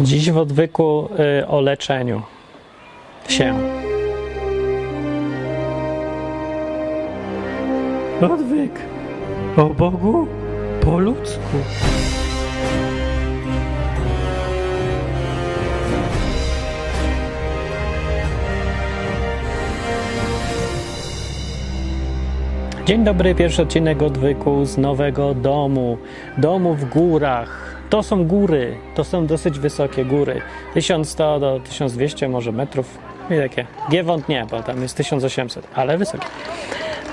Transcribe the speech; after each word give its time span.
Dziś 0.00 0.30
w 0.30 0.38
odwyku 0.38 1.08
y, 1.40 1.46
o 1.46 1.60
leczeniu 1.60 2.22
się. 3.28 3.54
Odwyk 8.22 8.72
o 9.56 9.64
Bogu 9.64 10.26
po 10.80 10.98
ludzku. 10.98 11.58
Dzień 22.86 23.04
dobry, 23.04 23.34
pierwszy 23.34 23.62
odcinek 23.62 24.02
odwyku 24.02 24.64
z 24.64 24.78
nowego 24.78 25.34
domu. 25.34 25.98
Domu 26.38 26.74
w 26.74 26.84
górach. 26.84 27.67
To 27.90 28.02
są 28.02 28.24
góry, 28.26 28.76
to 28.94 29.04
są 29.04 29.26
dosyć 29.26 29.58
wysokie 29.58 30.04
góry. 30.04 30.40
1100 30.74 31.40
do 31.40 31.60
1200 31.60 32.28
może 32.28 32.52
metrów. 32.52 32.98
I 33.30 33.36
takie. 33.36 33.66
Giewont 33.90 34.28
nie, 34.28 34.46
bo 34.50 34.62
tam 34.62 34.82
jest 34.82 34.96
1800, 34.96 35.68
ale 35.74 35.98
wysokie. 35.98 36.26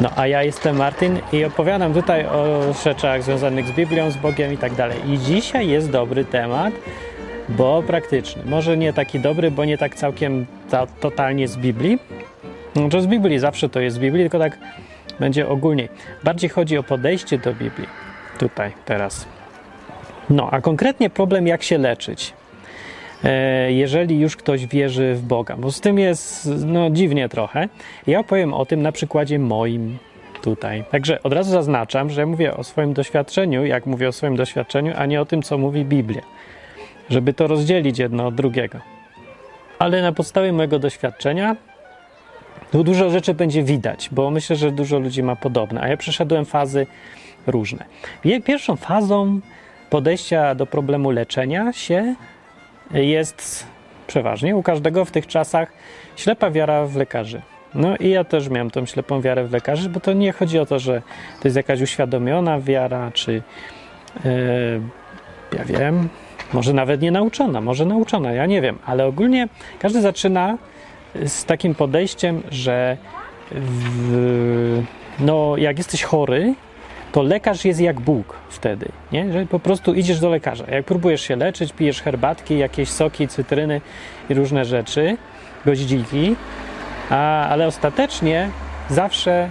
No 0.02 0.10
a 0.16 0.28
ja 0.28 0.44
jestem 0.44 0.78
Martin 0.78 1.20
i 1.34 1.46
opowiadam 1.46 1.94
tutaj 1.94 2.26
o 2.26 2.74
rzeczach 2.84 3.24
związanych 3.24 3.68
z 3.68 3.72
Biblią, 3.72 4.12
z 4.12 4.18
Bogiem 4.18 4.54
i 4.54 4.58
tak 4.58 4.74
dalej. 4.74 4.98
I 5.08 5.20
dzisiaj 5.20 5.68
jest 5.68 5.92
dobry 5.92 6.26
temat, 6.26 6.74
bo 7.50 7.84
praktyczny. 7.84 8.44
Może 8.46 8.78
nie 8.78 8.94
taki 8.94 9.20
dobry, 9.20 9.52
bo 9.52 9.66
nie 9.66 9.78
tak 9.78 9.96
całkiem 9.96 10.46
ta, 10.70 10.88
totalnie 10.88 11.48
z 11.48 11.58
Biblii. 11.58 12.00
Znaczy 12.76 13.02
z 13.02 13.08
Biblii 13.08 13.40
zawsze 13.40 13.70
to 13.70 13.80
jest 13.80 13.96
z 13.96 14.00
Biblii, 14.00 14.24
tylko 14.24 14.40
tak 14.40 14.58
będzie 15.20 15.48
ogólniej. 15.48 15.90
Bardziej 16.24 16.50
chodzi 16.50 16.78
o 16.78 16.84
podejście 16.84 17.38
do 17.38 17.54
Biblii. 17.54 17.88
Tutaj, 18.40 18.72
teraz. 18.86 19.35
No, 20.30 20.50
a 20.52 20.62
konkretnie 20.62 21.10
problem, 21.10 21.48
jak 21.48 21.64
się 21.64 21.78
leczyć, 21.78 22.34
e, 23.24 23.72
jeżeli 23.72 24.20
już 24.20 24.36
ktoś 24.36 24.66
wierzy 24.66 25.16
w 25.16 25.22
Boga, 25.22 25.56
bo 25.58 25.72
z 25.72 25.82
tym 25.82 26.00
jest 26.00 26.50
no, 26.66 26.90
dziwnie 26.90 27.30
trochę. 27.30 27.70
Ja 28.08 28.20
opowiem 28.20 28.54
o 28.54 28.66
tym 28.66 28.82
na 28.82 28.92
przykładzie 28.92 29.40
moim 29.40 29.98
tutaj. 30.42 30.84
Także 30.92 31.24
od 31.24 31.34
razu 31.34 31.52
zaznaczam, 31.52 32.10
że 32.10 32.26
mówię 32.26 32.58
o 32.58 32.64
swoim 32.64 32.94
doświadczeniu, 32.94 33.66
jak 33.66 33.86
mówię 33.86 34.08
o 34.08 34.12
swoim 34.12 34.36
doświadczeniu, 34.36 34.94
a 34.98 35.06
nie 35.06 35.22
o 35.22 35.26
tym, 35.26 35.42
co 35.42 35.58
mówi 35.58 35.86
Biblia, 35.86 36.22
żeby 37.10 37.34
to 37.34 37.48
rozdzielić 37.48 38.00
jedno 38.00 38.28
od 38.28 38.36
drugiego. 38.36 38.80
Ale 39.80 40.02
na 40.02 40.12
podstawie 40.12 40.54
mojego 40.54 40.80
doświadczenia 40.80 41.56
dużo 42.74 43.10
rzeczy 43.10 43.34
będzie 43.34 43.64
widać, 43.64 44.10
bo 44.12 44.32
myślę, 44.32 44.56
że 44.56 44.72
dużo 44.72 45.00
ludzi 45.00 45.24
ma 45.24 45.36
podobne, 45.36 45.82
a 45.82 45.88
ja 45.88 45.98
przeszedłem 45.98 46.46
fazy 46.46 46.88
różne. 47.48 47.86
Pierwszą 48.46 48.76
fazą 48.76 49.40
podejścia 49.90 50.56
do 50.56 50.66
problemu 50.66 51.12
leczenia 51.12 51.74
się 51.74 52.16
jest 52.92 53.68
przeważnie 54.08 54.56
u 54.56 54.64
każdego 54.64 55.06
w 55.06 55.12
tych 55.12 55.28
czasach 55.28 55.72
ślepa 56.16 56.52
wiara 56.52 56.86
w 56.86 56.96
lekarzy. 56.96 57.42
No 57.76 57.98
i 57.98 58.10
ja 58.10 58.24
też 58.24 58.50
miałem 58.50 58.72
tą 58.72 58.86
ślepą 58.86 59.22
wiarę 59.22 59.48
w 59.48 59.52
lekarzy, 59.52 59.90
bo 59.90 60.00
to 60.00 60.14
nie 60.14 60.32
chodzi 60.32 60.60
o 60.60 60.66
to, 60.66 60.80
że 60.80 61.02
to 61.42 61.48
jest 61.48 61.58
jakaś 61.58 61.82
uświadomiona 61.82 62.60
wiara, 62.60 63.12
czy 63.14 63.32
yy, 63.34 63.42
ja 65.58 65.66
wiem, 65.66 66.10
może 66.54 66.74
nawet 66.74 67.02
nie 67.02 67.12
nauczona, 67.12 67.62
może 67.62 67.86
nauczona, 67.86 68.32
ja 68.32 68.46
nie 68.46 68.62
wiem, 68.62 68.80
ale 68.86 69.06
ogólnie 69.06 69.48
każdy 69.80 70.02
zaczyna 70.02 70.58
z 71.26 71.46
takim 71.46 71.76
podejściem, 71.76 72.44
że 72.52 72.98
w, 73.52 74.84
no, 75.20 75.58
jak 75.58 75.78
jesteś 75.78 76.04
chory, 76.04 76.54
to 77.16 77.24
lekarz 77.24 77.66
jest 77.66 77.80
jak 77.80 78.00
Bóg 78.00 78.38
wtedy, 78.50 78.90
nie? 79.12 79.34
że 79.34 79.46
po 79.46 79.60
prostu 79.60 79.94
idziesz 79.94 80.20
do 80.20 80.30
lekarza. 80.30 80.66
Jak 80.72 80.86
próbujesz 80.86 81.22
się 81.22 81.36
leczyć, 81.36 81.74
pijesz 81.74 82.02
herbatki, 82.02 82.58
jakieś 82.58 82.90
soki, 82.90 83.28
cytryny 83.28 83.82
i 84.30 84.34
różne 84.34 84.66
rzeczy, 84.66 85.18
goździki, 85.66 86.36
a, 87.10 87.48
ale 87.48 87.68
ostatecznie 87.68 88.50
zawsze 88.90 89.50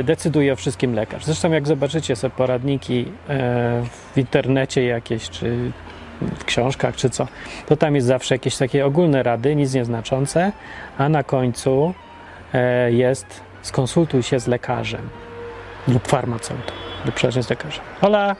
e, 0.00 0.04
decyduje 0.04 0.52
o 0.52 0.56
wszystkim 0.56 0.94
lekarz. 0.94 1.24
Zresztą 1.24 1.52
jak 1.52 1.68
zobaczycie 1.68 2.16
sobie 2.16 2.34
poradniki 2.36 3.04
e, 3.28 3.82
w 4.14 4.18
internecie 4.18 4.84
jakieś, 4.84 5.30
czy 5.30 5.72
w 6.20 6.44
książkach, 6.44 6.96
czy 6.96 7.10
co, 7.10 7.28
to 7.66 7.76
tam 7.76 7.94
jest 7.94 8.06
zawsze 8.06 8.34
jakieś 8.34 8.56
takie 8.56 8.86
ogólne 8.86 9.22
rady, 9.22 9.56
nic 9.56 9.74
nieznaczące, 9.74 10.52
a 10.98 11.08
na 11.08 11.22
końcu 11.22 11.94
e, 12.54 12.92
jest 12.92 13.40
skonsultuj 13.62 14.22
się 14.22 14.40
z 14.40 14.46
lekarzem 14.46 15.23
lub 15.88 16.08
farmaceutą 16.08 16.72
lub 17.04 17.14
przepraszam 17.14 17.42
z. 17.42 17.80
Hola! 18.00 18.30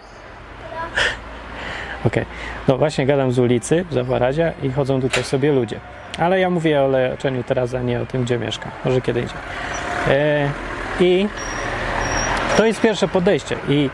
Okej, 2.07 2.23
okay. 2.23 2.25
no 2.69 2.79
właśnie 2.79 3.07
gadam 3.07 3.33
z 3.33 3.39
ulicy 3.39 3.85
w 3.91 3.93
Zawaradzie 3.93 4.53
i 4.63 4.73
chodzą 4.73 5.01
tutaj 5.01 5.25
sobie 5.25 5.53
ludzie. 5.53 5.81
Ale 6.19 6.41
ja 6.41 6.51
mówię 6.51 6.83
o 6.83 6.89
leczeniu 6.89 7.43
teraz, 7.43 7.75
a 7.75 7.83
nie 7.83 8.01
o 8.01 8.07
tym, 8.07 8.25
gdzie 8.25 8.39
mieszkam. 8.39 8.73
Może 8.85 9.01
kiedy. 9.01 9.27
E, 10.09 10.51
I 11.01 11.29
to 12.57 12.67
jest 12.67 12.81
pierwsze 12.81 13.09
podejście. 13.09 13.57
I 13.69 13.91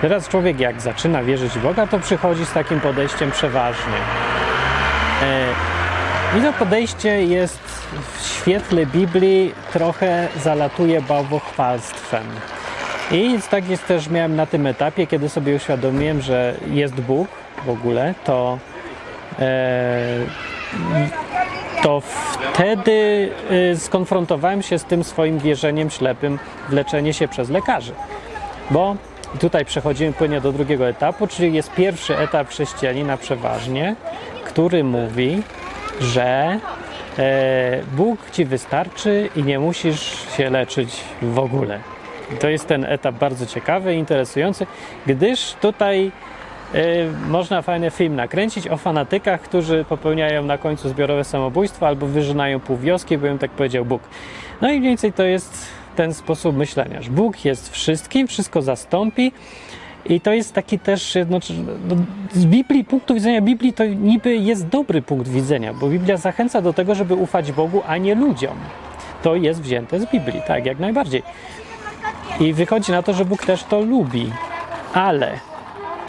teraz 0.00 0.28
człowiek, 0.28 0.60
jak 0.60 0.80
zaczyna 0.80 1.22
wierzyć 1.22 1.52
w 1.52 1.62
Boga, 1.62 1.86
to 1.86 1.98
przychodzi 1.98 2.46
z 2.46 2.52
takim 2.52 2.80
podejściem 2.80 3.30
przeważnie. 3.30 3.98
E, 5.22 6.38
I 6.38 6.42
to 6.42 6.52
podejście 6.52 7.22
jest 7.22 7.60
w 8.12 8.26
świetle 8.26 8.86
Biblii 8.86 9.54
trochę 9.72 10.28
zalatuje 10.42 11.02
bałwochwalstwem. 11.02 12.26
I 13.10 13.38
tak 13.50 13.68
jest 13.68 13.86
też 13.86 14.08
miałem 14.08 14.36
na 14.36 14.46
tym 14.46 14.66
etapie, 14.66 15.06
kiedy 15.06 15.28
sobie 15.28 15.56
uświadomiłem, 15.56 16.20
że 16.20 16.54
jest 16.70 16.94
Bóg 16.94 17.28
w 17.66 17.70
ogóle, 17.70 18.14
to, 18.24 18.58
e, 19.38 20.06
to 21.82 22.00
wtedy 22.00 23.28
e, 23.72 23.76
skonfrontowałem 23.76 24.62
się 24.62 24.78
z 24.78 24.84
tym 24.84 25.04
swoim 25.04 25.38
wierzeniem 25.38 25.90
ślepym 25.90 26.38
w 26.68 26.72
leczenie 26.72 27.12
się 27.12 27.28
przez 27.28 27.50
lekarzy. 27.50 27.92
Bo 28.70 28.96
tutaj 29.40 29.64
przechodzimy 29.64 30.12
płynnie 30.12 30.40
do 30.40 30.52
drugiego 30.52 30.88
etapu, 30.88 31.26
czyli 31.26 31.52
jest 31.52 31.72
pierwszy 31.72 32.18
etap 32.18 32.48
chrześcijanina 32.48 33.16
przeważnie, 33.16 33.96
który 34.44 34.84
mówi, 34.84 35.42
że 36.00 36.58
e, 37.18 37.82
Bóg 37.92 38.30
ci 38.30 38.44
wystarczy 38.44 39.30
i 39.36 39.42
nie 39.42 39.58
musisz 39.58 40.36
się 40.36 40.50
leczyć 40.50 41.00
w 41.22 41.38
ogóle. 41.38 41.95
To 42.40 42.48
jest 42.48 42.66
ten 42.66 42.84
etap 42.84 43.14
bardzo 43.14 43.46
ciekawy 43.46 43.94
interesujący, 43.94 44.66
gdyż 45.06 45.54
tutaj 45.60 46.12
y, 46.74 46.80
można 47.28 47.62
fajny 47.62 47.90
film 47.90 48.16
nakręcić 48.16 48.68
o 48.68 48.76
fanatykach, 48.76 49.40
którzy 49.40 49.84
popełniają 49.88 50.44
na 50.44 50.58
końcu 50.58 50.88
zbiorowe 50.88 51.24
samobójstwo 51.24 51.86
albo 51.86 52.06
wyrzynają 52.06 52.60
pół 52.60 52.76
wioski, 52.76 53.18
bo 53.18 53.26
im 53.26 53.38
tak 53.38 53.50
powiedział 53.50 53.84
Bóg. 53.84 54.02
No 54.60 54.68
i 54.68 54.78
mniej 54.78 54.90
więcej 54.90 55.12
to 55.12 55.22
jest 55.22 55.66
ten 55.96 56.14
sposób 56.14 56.56
myślenia, 56.56 57.02
że 57.02 57.10
Bóg 57.10 57.44
jest 57.44 57.72
wszystkim, 57.72 58.26
wszystko 58.26 58.62
zastąpi. 58.62 59.32
I 60.08 60.20
to 60.20 60.32
jest 60.32 60.52
taki 60.52 60.78
też, 60.78 61.18
no, 61.30 61.38
z 62.32 62.46
Biblii, 62.46 62.84
punktu 62.84 63.14
widzenia 63.14 63.40
Biblii, 63.40 63.72
to 63.72 63.84
niby 63.84 64.36
jest 64.36 64.66
dobry 64.66 65.02
punkt 65.02 65.28
widzenia, 65.28 65.74
bo 65.74 65.88
Biblia 65.88 66.16
zachęca 66.16 66.62
do 66.62 66.72
tego, 66.72 66.94
żeby 66.94 67.14
ufać 67.14 67.52
Bogu, 67.52 67.82
a 67.86 67.96
nie 67.96 68.14
ludziom. 68.14 68.56
To 69.22 69.36
jest 69.36 69.62
wzięte 69.62 70.00
z 70.00 70.06
Biblii, 70.06 70.42
tak, 70.46 70.66
jak 70.66 70.78
najbardziej. 70.78 71.22
I 72.40 72.52
wychodzi 72.52 72.92
na 72.92 73.02
to, 73.02 73.12
że 73.12 73.24
Bóg 73.24 73.44
też 73.44 73.64
to 73.64 73.80
lubi. 73.80 74.32
Ale 74.94 75.40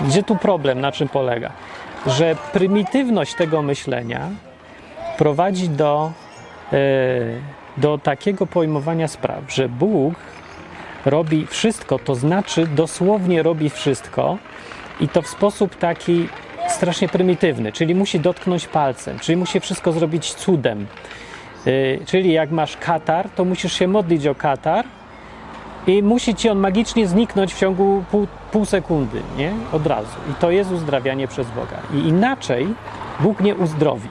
gdzie 0.02 0.24
tu 0.24 0.36
problem, 0.36 0.82
na 0.82 0.92
czym 0.92 1.08
polega? 1.08 1.52
Że 2.06 2.36
prymitywność 2.54 3.36
tego 3.36 3.62
myślenia 3.62 4.30
prowadzi 5.18 5.70
do, 5.70 6.12
yy, 6.72 6.80
do 7.78 7.98
takiego 7.98 8.46
pojmowania 8.46 9.08
spraw, 9.08 9.54
że 9.54 9.70
Bóg 9.70 10.14
robi 11.06 11.48
wszystko, 11.48 12.00
to 12.00 12.16
znaczy 12.16 12.68
dosłownie 12.68 13.44
robi 13.44 13.70
wszystko 13.70 14.38
i 15.00 15.08
to 15.08 15.22
w 15.22 15.28
sposób 15.28 15.76
taki 15.76 16.28
strasznie 16.70 17.10
prymitywny, 17.10 17.72
czyli 17.72 17.96
musi 17.96 18.20
dotknąć 18.20 18.68
palcem, 18.68 19.20
czyli 19.20 19.36
musi 19.36 19.60
wszystko 19.60 19.92
zrobić 19.92 20.34
cudem. 20.34 20.88
Yy, 21.66 22.00
czyli 22.06 22.34
jak 22.34 22.52
masz 22.52 22.78
katar, 22.78 23.30
to 23.30 23.46
musisz 23.46 23.74
się 23.74 23.88
modlić 23.88 24.28
o 24.28 24.36
katar, 24.36 24.86
i 25.88 26.04
musi 26.04 26.36
ci 26.36 26.50
on 26.50 26.60
magicznie 26.60 27.08
zniknąć 27.08 27.54
w 27.54 27.60
ciągu 27.60 28.04
pół, 28.12 28.28
pół, 28.52 28.66
sekundy, 28.66 29.22
nie? 29.38 29.52
Od 29.72 29.88
razu. 29.88 30.18
I 30.32 30.34
to 30.34 30.52
jest 30.52 30.72
uzdrawianie 30.72 31.28
przez 31.28 31.48
Boga. 31.48 31.78
I 31.94 32.08
inaczej 32.08 32.68
Bóg 33.20 33.40
nie 33.40 33.56
uzdrowi, 33.56 34.10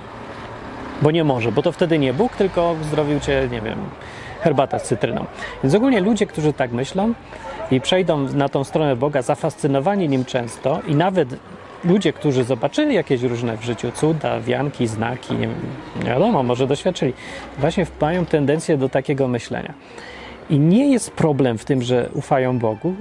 bo 1.02 1.11
nie 1.11 1.25
może, 1.25 1.52
bo 1.52 1.62
to 1.62 1.73
wtedy 1.73 1.99
nie 1.99 2.14
Bóg, 2.14 2.37
tylko 2.37 2.75
uzdrowił 2.82 3.20
cię, 3.20 3.49
nie 3.52 3.61
wiem, 3.61 3.78
herbata 4.40 4.78
z 4.78 4.82
cytryną. 4.82 5.25
Więc 5.62 5.75
ogólnie 5.75 6.00
ludzie, 6.00 6.26
którzy 6.26 6.52
tak 6.52 6.73
myślą 6.73 7.12
i 7.70 7.81
przejdą 7.81 8.19
na 8.19 8.49
tą 8.49 8.64
stronę 8.64 8.96
Boga, 8.96 9.23
zafascynowani 9.23 10.08
nim 10.08 10.25
często 10.25 10.81
i 10.88 10.94
nawet 10.94 11.28
ludzie, 11.84 12.12
którzy 12.12 12.44
zobaczyli 12.44 12.94
jakieś 12.94 13.23
różne 13.23 13.56
w 13.56 13.64
życiu 13.64 13.93
cuda, 13.93 14.40
wianki, 14.40 14.87
znaki, 14.87 15.34
nie, 15.34 15.49
wiadomo, 16.05 16.43
może 16.43 16.67
doświadczyli, 16.67 17.12
właśnie 17.58 17.87
mają 18.00 18.26
tendencję 18.26 18.76
do 18.76 18.88
takiego 18.88 19.28
myślenia. 19.28 19.75
I 20.51 20.59
nie 20.59 20.93
jest 20.93 21.11
problem 21.11 21.59
w 21.59 21.65
tym, 21.65 21.83
że 21.83 22.09
ufają 22.15 22.59
Bogu. 22.59 22.95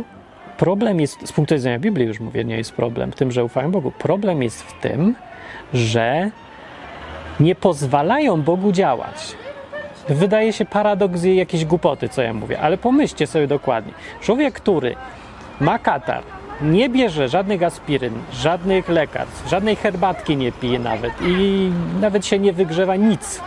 Problem 0.57 0.99
jest, 0.99 1.27
z 1.27 1.31
punktu 1.31 1.55
widzenia 1.55 1.79
Biblii 1.79 2.07
już 2.07 2.19
mówię, 2.19 2.45
nie 2.45 2.57
jest 2.57 2.71
problem 2.71 3.11
w 3.11 3.15
tym, 3.15 3.31
że 3.31 3.43
ufają 3.43 3.71
Bogu. 3.71 3.91
Problem 3.91 4.43
jest 4.43 4.63
w 4.63 4.81
tym, 4.81 5.15
że 5.73 6.31
nie 7.39 7.55
pozwalają 7.55 8.41
Bogu 8.41 8.71
działać. 8.71 9.35
Wydaje 10.09 10.53
się 10.53 10.65
paradoks 10.65 11.23
i 11.23 11.35
jakieś 11.35 11.65
głupoty, 11.65 12.09
co 12.09 12.21
ja 12.21 12.33
mówię, 12.33 12.59
ale 12.59 12.77
pomyślcie 12.77 13.27
sobie 13.27 13.47
dokładnie. 13.47 13.93
Człowiek, 14.21 14.53
który 14.53 14.95
ma 15.59 15.79
katar, 15.79 16.23
nie 16.61 16.89
bierze 16.89 17.29
żadnych 17.29 17.63
aspiryn, 17.63 18.13
żadnych 18.33 18.89
lekarstw, 18.89 19.49
żadnej 19.49 19.75
herbatki 19.75 20.37
nie 20.37 20.51
pije 20.51 20.79
nawet 20.79 21.13
i 21.21 21.71
nawet 22.01 22.25
się 22.25 22.39
nie 22.39 22.53
wygrzewa 22.53 22.95
nic. 22.95 23.41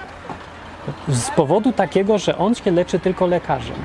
Z 1.08 1.30
powodu 1.30 1.72
takiego, 1.72 2.18
że 2.18 2.38
on 2.38 2.54
się 2.54 2.70
leczy 2.70 2.98
tylko 2.98 3.26
lekarzem. 3.26 3.76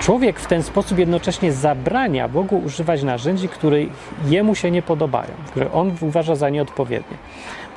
Człowiek 0.00 0.40
w 0.40 0.46
ten 0.46 0.62
sposób 0.62 0.98
jednocześnie 0.98 1.52
zabrania 1.52 2.28
Bogu 2.28 2.58
używać 2.58 3.02
narzędzi, 3.02 3.48
które 3.48 3.78
jemu 4.26 4.54
się 4.54 4.70
nie 4.70 4.82
podobają, 4.82 5.30
które 5.46 5.72
on 5.72 5.96
uważa 6.00 6.34
za 6.34 6.50
nieodpowiednie. 6.50 7.16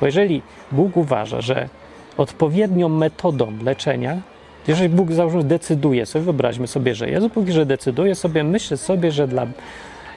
Bo 0.00 0.06
jeżeli 0.06 0.42
Bóg 0.72 0.96
uważa, 0.96 1.40
że 1.40 1.68
odpowiednią 2.16 2.88
metodą 2.88 3.52
leczenia, 3.64 4.20
jeżeli 4.68 4.88
Bóg 4.88 5.12
załóżmy 5.12 5.44
decyduje 5.44 6.06
sobie, 6.06 6.24
wyobraźmy 6.24 6.66
sobie, 6.66 6.94
że 6.94 7.10
Jezus 7.10 7.32
Bóg, 7.32 7.48
że 7.48 7.66
decyduje 7.66 8.14
sobie, 8.14 8.44
myślę 8.44 8.76
sobie, 8.76 9.12
że 9.12 9.28
dla 9.28 9.46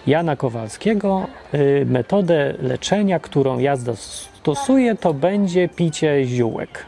Jana 0.08 0.36
Kowalskiego 0.36 1.28
y, 1.54 1.86
metodę 1.90 2.54
leczenia, 2.62 3.20
którą 3.20 3.60
ja 3.60 3.76
stosuję, 4.42 4.96
to 4.96 5.14
będzie 5.14 5.70
picie 5.70 6.26
ziółek. 6.26 6.86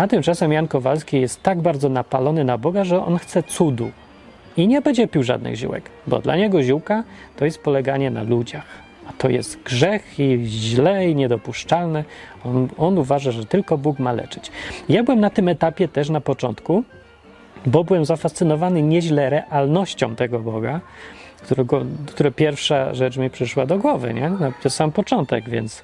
A 0.00 0.06
tymczasem 0.06 0.52
Jan 0.52 0.68
Kowalski 0.68 1.20
jest 1.20 1.42
tak 1.42 1.60
bardzo 1.60 1.88
napalony 1.88 2.44
na 2.44 2.58
Boga, 2.58 2.84
że 2.84 3.04
on 3.04 3.18
chce 3.18 3.42
cudu 3.42 3.90
i 4.56 4.68
nie 4.68 4.82
będzie 4.82 5.08
pił 5.08 5.22
żadnych 5.22 5.56
ziółek, 5.56 5.90
bo 6.06 6.18
dla 6.18 6.36
niego 6.36 6.62
ziółka 6.62 7.04
to 7.36 7.44
jest 7.44 7.62
poleganie 7.62 8.10
na 8.10 8.22
ludziach. 8.22 8.64
A 9.08 9.12
to 9.12 9.28
jest 9.28 9.62
grzech 9.62 10.20
i 10.20 10.40
źle 10.46 11.08
i 11.08 11.14
niedopuszczalne. 11.14 12.04
On, 12.44 12.68
on 12.78 12.98
uważa, 12.98 13.30
że 13.30 13.46
tylko 13.46 13.78
Bóg 13.78 13.98
ma 13.98 14.12
leczyć. 14.12 14.50
Ja 14.88 15.04
byłem 15.04 15.20
na 15.20 15.30
tym 15.30 15.48
etapie 15.48 15.88
też 15.88 16.10
na 16.10 16.20
początku, 16.20 16.84
bo 17.66 17.84
byłem 17.84 18.04
zafascynowany 18.04 18.82
nieźle 18.82 19.30
realnością 19.30 20.16
tego 20.16 20.38
Boga, 20.38 20.80
którego, 21.42 21.84
które 22.06 22.30
pierwsza 22.30 22.94
rzecz 22.94 23.16
mi 23.16 23.30
przyszła 23.30 23.66
do 23.66 23.78
głowy, 23.78 24.14
nie? 24.14 24.32
To 24.62 24.70
sam 24.70 24.92
początek, 24.92 25.48
więc 25.48 25.82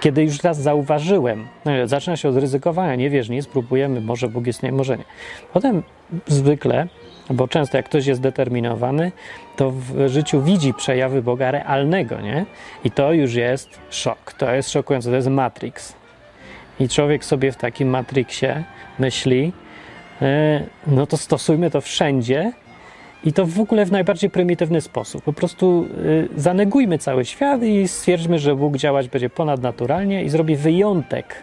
kiedy 0.00 0.24
już 0.24 0.42
raz 0.42 0.60
zauważyłem, 0.60 1.46
no, 1.64 1.72
zaczyna 1.84 2.16
się 2.16 2.28
od 2.28 2.36
ryzykowania, 2.36 2.94
nie 2.94 3.10
wiesz 3.10 3.28
nic, 3.28 3.44
spróbujemy, 3.44 4.00
może 4.00 4.28
Bóg 4.28 4.46
istnieje, 4.46 4.72
może 4.72 4.98
nie. 4.98 5.04
Potem 5.52 5.82
zwykle, 6.26 6.86
bo 7.30 7.48
często 7.48 7.76
jak 7.76 7.86
ktoś 7.86 8.06
jest 8.06 8.20
determinowany, 8.20 9.12
to 9.56 9.70
w 9.70 10.08
życiu 10.08 10.42
widzi 10.42 10.74
przejawy 10.74 11.22
Boga 11.22 11.50
realnego, 11.50 12.20
nie? 12.20 12.46
I 12.84 12.90
to 12.90 13.12
już 13.12 13.34
jest 13.34 13.68
szok, 13.90 14.32
to 14.32 14.54
jest 14.54 14.70
szokujące, 14.70 15.10
to 15.10 15.16
jest 15.16 15.28
Matrix. 15.28 15.94
I 16.80 16.88
człowiek 16.88 17.24
sobie 17.24 17.52
w 17.52 17.56
takim 17.56 17.88
Matrixie 17.88 18.64
myśli, 18.98 19.52
e, 20.22 20.62
no 20.86 21.06
to 21.06 21.16
stosujmy 21.16 21.70
to 21.70 21.80
wszędzie, 21.80 22.52
i 23.24 23.32
to 23.32 23.46
w 23.46 23.60
ogóle 23.60 23.86
w 23.86 23.92
najbardziej 23.92 24.30
prymitywny 24.30 24.80
sposób. 24.80 25.24
Po 25.24 25.32
prostu 25.32 25.86
y, 26.04 26.28
zanegujmy 26.36 26.98
cały 26.98 27.24
świat 27.24 27.62
i 27.62 27.88
stwierdźmy, 27.88 28.38
że 28.38 28.56
Bóg 28.56 28.76
działać 28.76 29.08
będzie 29.08 29.30
ponadnaturalnie 29.30 30.24
i 30.24 30.28
zrobi 30.28 30.56
wyjątek 30.56 31.42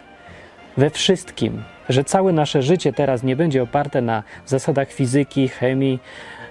we 0.76 0.90
wszystkim, 0.90 1.62
że 1.88 2.04
całe 2.04 2.32
nasze 2.32 2.62
życie 2.62 2.92
teraz 2.92 3.22
nie 3.22 3.36
będzie 3.36 3.62
oparte 3.62 4.02
na 4.02 4.22
zasadach 4.46 4.92
fizyki, 4.92 5.48
chemii 5.48 5.98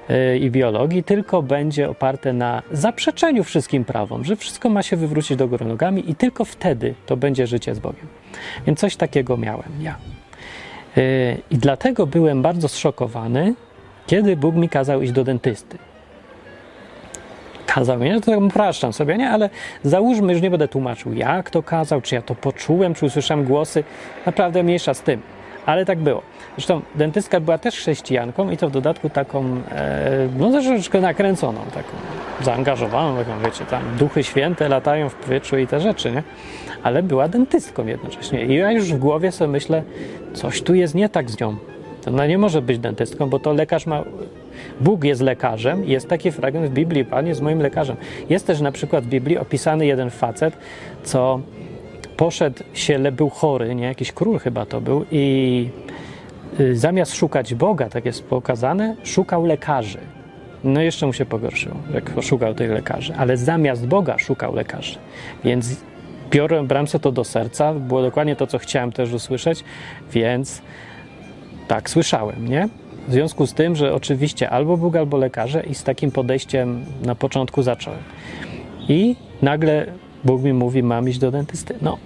y, 0.09 0.37
i 0.37 0.51
biologii, 0.51 1.03
tylko 1.03 1.41
będzie 1.41 1.89
oparte 1.89 2.33
na 2.33 2.61
zaprzeczeniu 2.71 3.43
wszystkim 3.43 3.85
prawom, 3.85 4.23
że 4.23 4.35
wszystko 4.35 4.69
ma 4.69 4.83
się 4.83 4.95
wywrócić 4.95 5.37
do 5.37 5.47
góry 5.47 5.65
nogami 5.65 6.11
i 6.11 6.15
tylko 6.15 6.45
wtedy 6.45 6.93
to 7.05 7.17
będzie 7.17 7.47
życie 7.47 7.75
z 7.75 7.79
Bogiem. 7.79 8.07
Więc 8.67 8.79
coś 8.79 8.95
takiego 8.95 9.37
miałem 9.37 9.71
ja. 9.81 9.95
Y, 10.97 11.37
I 11.51 11.57
dlatego 11.57 12.07
byłem 12.07 12.41
bardzo 12.41 12.67
zszokowany, 12.67 13.53
kiedy 14.07 14.37
Bóg 14.37 14.55
mi 14.55 14.69
kazał 14.69 15.01
iść 15.01 15.11
do 15.11 15.23
dentysty. 15.23 15.77
Kazał 17.65 17.99
mi, 17.99 18.09
no 18.09 18.21
to 18.21 18.39
upraszczam 18.39 18.93
sobie, 18.93 19.17
nie? 19.17 19.29
Ale 19.29 19.49
załóżmy, 19.83 20.33
już 20.33 20.41
nie 20.41 20.49
będę 20.49 20.67
tłumaczył, 20.67 21.13
jak 21.13 21.49
to 21.49 21.63
kazał, 21.63 22.01
czy 22.01 22.15
ja 22.15 22.21
to 22.21 22.35
poczułem, 22.35 22.93
czy 22.93 23.05
usłyszałem 23.05 23.45
głosy. 23.45 23.83
Naprawdę 24.25 24.63
mniejsza 24.63 24.93
z 24.93 25.01
tym. 25.01 25.21
Ale 25.65 25.85
tak 25.85 25.99
było. 25.99 26.21
Zresztą 26.57 26.81
dentystka 26.95 27.39
była 27.39 27.57
też 27.57 27.75
chrześcijanką 27.75 28.49
i 28.49 28.57
to 28.57 28.69
w 28.69 28.71
dodatku 28.71 29.09
taką, 29.09 29.61
e, 29.71 30.27
no 30.37 30.51
troszeczkę 30.51 31.01
nakręconą, 31.01 31.59
taką 31.73 31.89
zaangażowaną, 32.41 33.17
taką 33.17 33.39
wiecie, 33.39 33.65
tam 33.65 33.81
duchy 33.97 34.23
święte 34.23 34.69
latają 34.69 35.09
w 35.09 35.15
powietrzu 35.15 35.57
i 35.57 35.67
te 35.67 35.79
rzeczy, 35.79 36.11
nie? 36.11 36.23
Ale 36.83 37.03
była 37.03 37.27
dentystką 37.27 37.85
jednocześnie. 37.85 38.45
I 38.45 38.55
ja 38.55 38.71
już 38.71 38.93
w 38.93 38.97
głowie 38.97 39.31
sobie 39.31 39.51
myślę, 39.51 39.83
coś 40.33 40.61
tu 40.61 40.73
jest 40.73 40.95
nie 40.95 41.09
tak 41.09 41.31
z 41.31 41.39
nią. 41.39 41.57
Ona 42.07 42.27
nie 42.27 42.37
może 42.37 42.61
być 42.61 42.79
dentystką, 42.79 43.29
bo 43.29 43.39
to 43.39 43.53
lekarz 43.53 43.85
ma. 43.85 44.03
Bóg 44.81 45.03
jest 45.03 45.21
lekarzem. 45.21 45.83
Jest 45.83 46.07
taki 46.07 46.31
fragment 46.31 46.71
w 46.71 46.73
Biblii, 46.73 47.05
Pan 47.05 47.27
jest 47.27 47.41
moim 47.41 47.59
lekarzem. 47.59 47.95
Jest 48.29 48.47
też 48.47 48.61
na 48.61 48.71
przykład 48.71 49.03
w 49.03 49.07
Biblii 49.07 49.37
opisany 49.37 49.85
jeden 49.85 50.09
facet, 50.09 50.57
co 51.03 51.39
poszedł 52.17 52.63
się, 52.73 52.99
był 53.11 53.29
chory, 53.29 53.75
nie? 53.75 53.85
Jakiś 53.85 54.11
król 54.11 54.39
chyba 54.39 54.65
to 54.65 54.81
był 54.81 55.05
i 55.11 55.69
y, 56.59 56.75
zamiast 56.77 57.15
szukać 57.15 57.55
Boga, 57.55 57.89
tak 57.89 58.05
jest 58.05 58.23
pokazane, 58.23 58.95
szukał 59.03 59.45
lekarzy. 59.45 59.99
No 60.63 60.81
jeszcze 60.81 61.05
mu 61.05 61.13
się 61.13 61.25
pogorszyło, 61.25 61.75
jak 61.93 62.11
szukał 62.21 62.53
tych 62.53 62.71
lekarzy, 62.71 63.13
ale 63.17 63.37
zamiast 63.37 63.87
Boga 63.87 64.17
szukał 64.17 64.55
lekarzy. 64.55 64.97
Więc 65.43 65.75
biorę, 66.31 66.67
sobie 66.87 67.01
to 67.01 67.11
do 67.11 67.23
serca, 67.23 67.73
było 67.73 68.01
dokładnie 68.01 68.35
to, 68.35 68.47
co 68.47 68.57
chciałem 68.57 68.91
też 68.91 69.13
usłyszeć, 69.13 69.63
więc 70.11 70.61
tak, 71.67 71.89
słyszałem, 71.89 72.47
nie? 72.47 72.69
W 73.07 73.11
związku 73.11 73.47
z 73.47 73.53
tym, 73.53 73.75
że 73.75 73.93
oczywiście 73.93 74.49
albo 74.49 74.77
Bóg, 74.77 74.95
albo 74.95 75.17
lekarze 75.17 75.63
i 75.63 75.75
z 75.75 75.83
takim 75.83 76.11
podejściem 76.11 76.85
na 77.01 77.15
początku 77.15 77.61
zacząłem. 77.63 77.99
I 78.89 79.15
nagle 79.41 79.85
Bóg 80.23 80.41
mi 80.41 80.53
mówi, 80.53 80.83
mam 80.83 81.09
iść 81.09 81.19
do 81.19 81.31
dentysty. 81.31 81.75
No, 81.81 81.97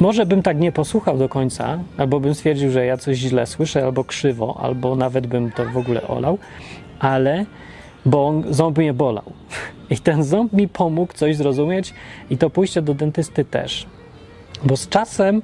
może 0.00 0.26
bym 0.26 0.42
tak 0.42 0.60
nie 0.60 0.72
posłuchał 0.72 1.18
do 1.18 1.28
końca, 1.28 1.78
albo 1.96 2.20
bym 2.20 2.34
stwierdził, 2.34 2.70
że 2.70 2.86
ja 2.86 2.96
coś 2.96 3.16
źle 3.16 3.46
słyszę, 3.46 3.84
albo 3.84 4.04
krzywo, 4.04 4.60
albo 4.62 4.96
nawet 4.96 5.26
bym 5.26 5.52
to 5.52 5.64
w 5.64 5.76
ogóle 5.76 6.08
olał, 6.08 6.38
ale 6.98 7.46
bo 8.06 8.32
ząb 8.50 8.78
mnie 8.78 8.92
bolał. 8.92 9.24
I 9.90 9.98
ten 9.98 10.24
ząb 10.24 10.52
mi 10.52 10.68
pomógł 10.68 11.12
coś 11.12 11.36
zrozumieć 11.36 11.94
i 12.30 12.38
to 12.38 12.50
pójście 12.50 12.82
do 12.82 12.94
dentysty 12.94 13.44
też. 13.44 13.86
Bo 14.64 14.76
z 14.76 14.88
czasem 14.88 15.42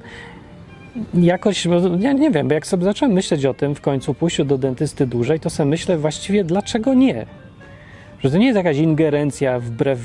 jakoś, 1.13 1.67
ja 1.99 2.13
nie 2.13 2.31
wiem, 2.31 2.47
bo 2.47 2.53
jak 2.53 2.67
sobie 2.67 2.83
zacząłem 2.83 3.13
myśleć 3.13 3.45
o 3.45 3.53
tym 3.53 3.75
w 3.75 3.81
końcu, 3.81 4.13
pójściu 4.13 4.45
do 4.45 4.57
dentysty 4.57 5.07
dłużej, 5.07 5.39
to 5.39 5.49
sobie 5.49 5.69
myślę 5.69 5.97
właściwie, 5.97 6.43
dlaczego 6.43 6.93
nie? 6.93 7.25
Że 8.23 8.31
to 8.31 8.37
nie 8.37 8.45
jest 8.45 8.57
jakaś 8.57 8.77
ingerencja 8.77 9.59
wbrew 9.59 9.99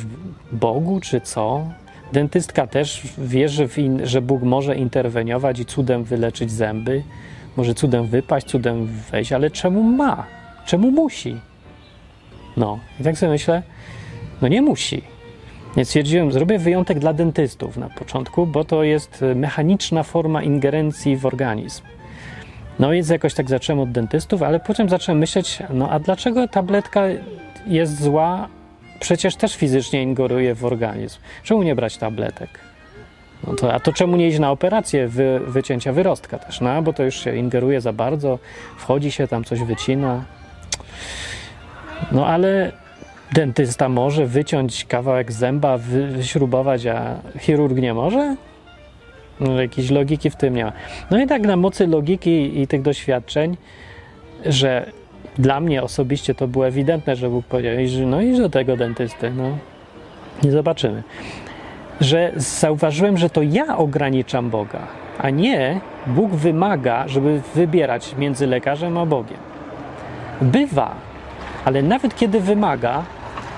Bogu, 0.53 1.01
czy 1.01 1.21
co? 1.21 1.67
Dentystka 2.13 2.67
też 2.67 3.03
wierzy, 3.19 3.69
in, 3.77 4.07
że 4.07 4.23
Bóg 4.23 4.43
może 4.43 4.77
interweniować 4.77 5.59
i 5.59 5.65
cudem 5.65 6.05
wyleczyć 6.05 6.51
zęby, 6.51 7.03
może 7.57 7.75
cudem 7.75 8.07
wypaść, 8.07 8.47
cudem 8.47 8.87
wejść, 8.87 9.33
ale 9.33 9.51
czemu 9.51 9.83
ma? 9.83 10.27
Czemu 10.67 10.91
musi? 10.91 11.37
No, 12.57 12.79
i 13.01 13.05
tak 13.05 13.19
sobie 13.19 13.33
myślę, 13.33 13.63
no 14.43 14.49
nie 14.49 14.63
musi. 14.63 15.16
Więc 15.77 15.89
stwierdziłem, 15.89 16.33
zrobię 16.33 16.59
wyjątek 16.59 16.99
dla 16.99 17.13
dentystów 17.13 17.77
na 17.77 17.91
początku, 17.91 18.47
bo 18.47 18.65
to 18.65 18.83
jest 18.83 19.25
mechaniczna 19.35 20.03
forma 20.03 20.43
ingerencji 20.43 21.17
w 21.17 21.27
organizm. 21.27 21.83
No 22.79 22.91
więc 22.91 23.09
jakoś 23.09 23.35
tak 23.35 23.49
zacząłem 23.49 23.81
od 23.81 23.93
dentystów, 23.93 24.43
ale 24.43 24.61
potem 24.61 24.89
zacząłem 24.89 25.19
myśleć, 25.19 25.59
no 25.71 25.91
a 25.91 25.99
dlaczego 25.99 26.49
tabletka 26.49 27.03
jest 27.67 28.03
zła? 28.03 28.49
Przecież 29.01 29.37
też 29.37 29.57
fizycznie 29.57 30.03
ingeruje 30.03 30.55
w 30.55 30.65
organizm. 30.65 31.19
Czemu 31.43 31.63
nie 31.63 31.75
brać 31.75 31.97
tabletek? 31.97 32.51
No 33.47 33.55
to, 33.55 33.75
a 33.75 33.81
to 33.81 33.93
czemu 33.93 34.17
nie 34.17 34.29
iść 34.29 34.39
na 34.39 34.51
operację 34.51 35.09
wy, 35.09 35.41
wycięcia 35.47 35.93
wyrostka 35.93 36.39
też? 36.39 36.61
No, 36.61 36.83
bo 36.83 36.93
to 36.93 37.03
już 37.03 37.25
się 37.25 37.37
ingeruje 37.37 37.81
za 37.81 37.93
bardzo, 37.93 38.39
wchodzi 38.77 39.11
się 39.11 39.29
tam, 39.29 39.45
coś 39.45 39.61
wycina. 39.61 40.25
No 42.13 42.27
ale 42.27 42.73
dentysta 43.33 43.89
może 43.89 44.27
wyciąć 44.27 44.85
kawałek 44.85 45.33
zęba, 45.33 45.79
wyśrubować, 45.79 46.87
a 46.87 47.17
chirurg 47.39 47.77
nie 47.77 47.95
może? 47.95 48.37
No, 49.41 49.61
jakiejś 49.61 49.91
logiki 49.91 50.31
w 50.31 50.37
tym 50.37 50.55
nie 50.55 50.65
ma. 50.65 50.73
No 51.11 51.21
i 51.21 51.27
tak 51.27 51.43
na 51.43 51.57
mocy 51.57 51.87
logiki 51.87 52.61
i 52.61 52.67
tych 52.67 52.83
doświadczeń, 52.83 53.57
że 54.47 54.91
dla 55.39 55.61
mnie 55.61 55.83
osobiście 55.83 56.35
to 56.35 56.49
było 56.49 56.67
ewidentne, 56.67 57.17
że 57.17 57.31
Bóg 57.31 57.47
powiedział, 57.47 57.73
że 57.87 58.07
no 58.07 58.21
i 58.21 58.39
do 58.39 58.51
tego 58.51 58.77
dentysty, 58.77 59.31
no 59.31 59.59
i 60.45 60.51
zobaczymy. 60.51 61.03
Że 62.01 62.33
zauważyłem, 62.37 63.17
że 63.17 63.31
to 63.31 63.43
ja 63.43 63.77
ograniczam 63.77 64.51
Boga, 64.51 64.81
a 65.19 65.31
nie 65.31 65.81
Bóg 66.07 66.31
wymaga, 66.31 67.09
żeby 67.09 67.41
wybierać 67.55 68.15
między 68.19 68.47
lekarzem 68.47 68.99
a 68.99 69.07
Bogiem. 69.07 69.39
Bywa, 70.41 70.95
ale 71.65 71.83
nawet 71.83 72.17
kiedy 72.17 72.41
wymaga, 72.41 73.05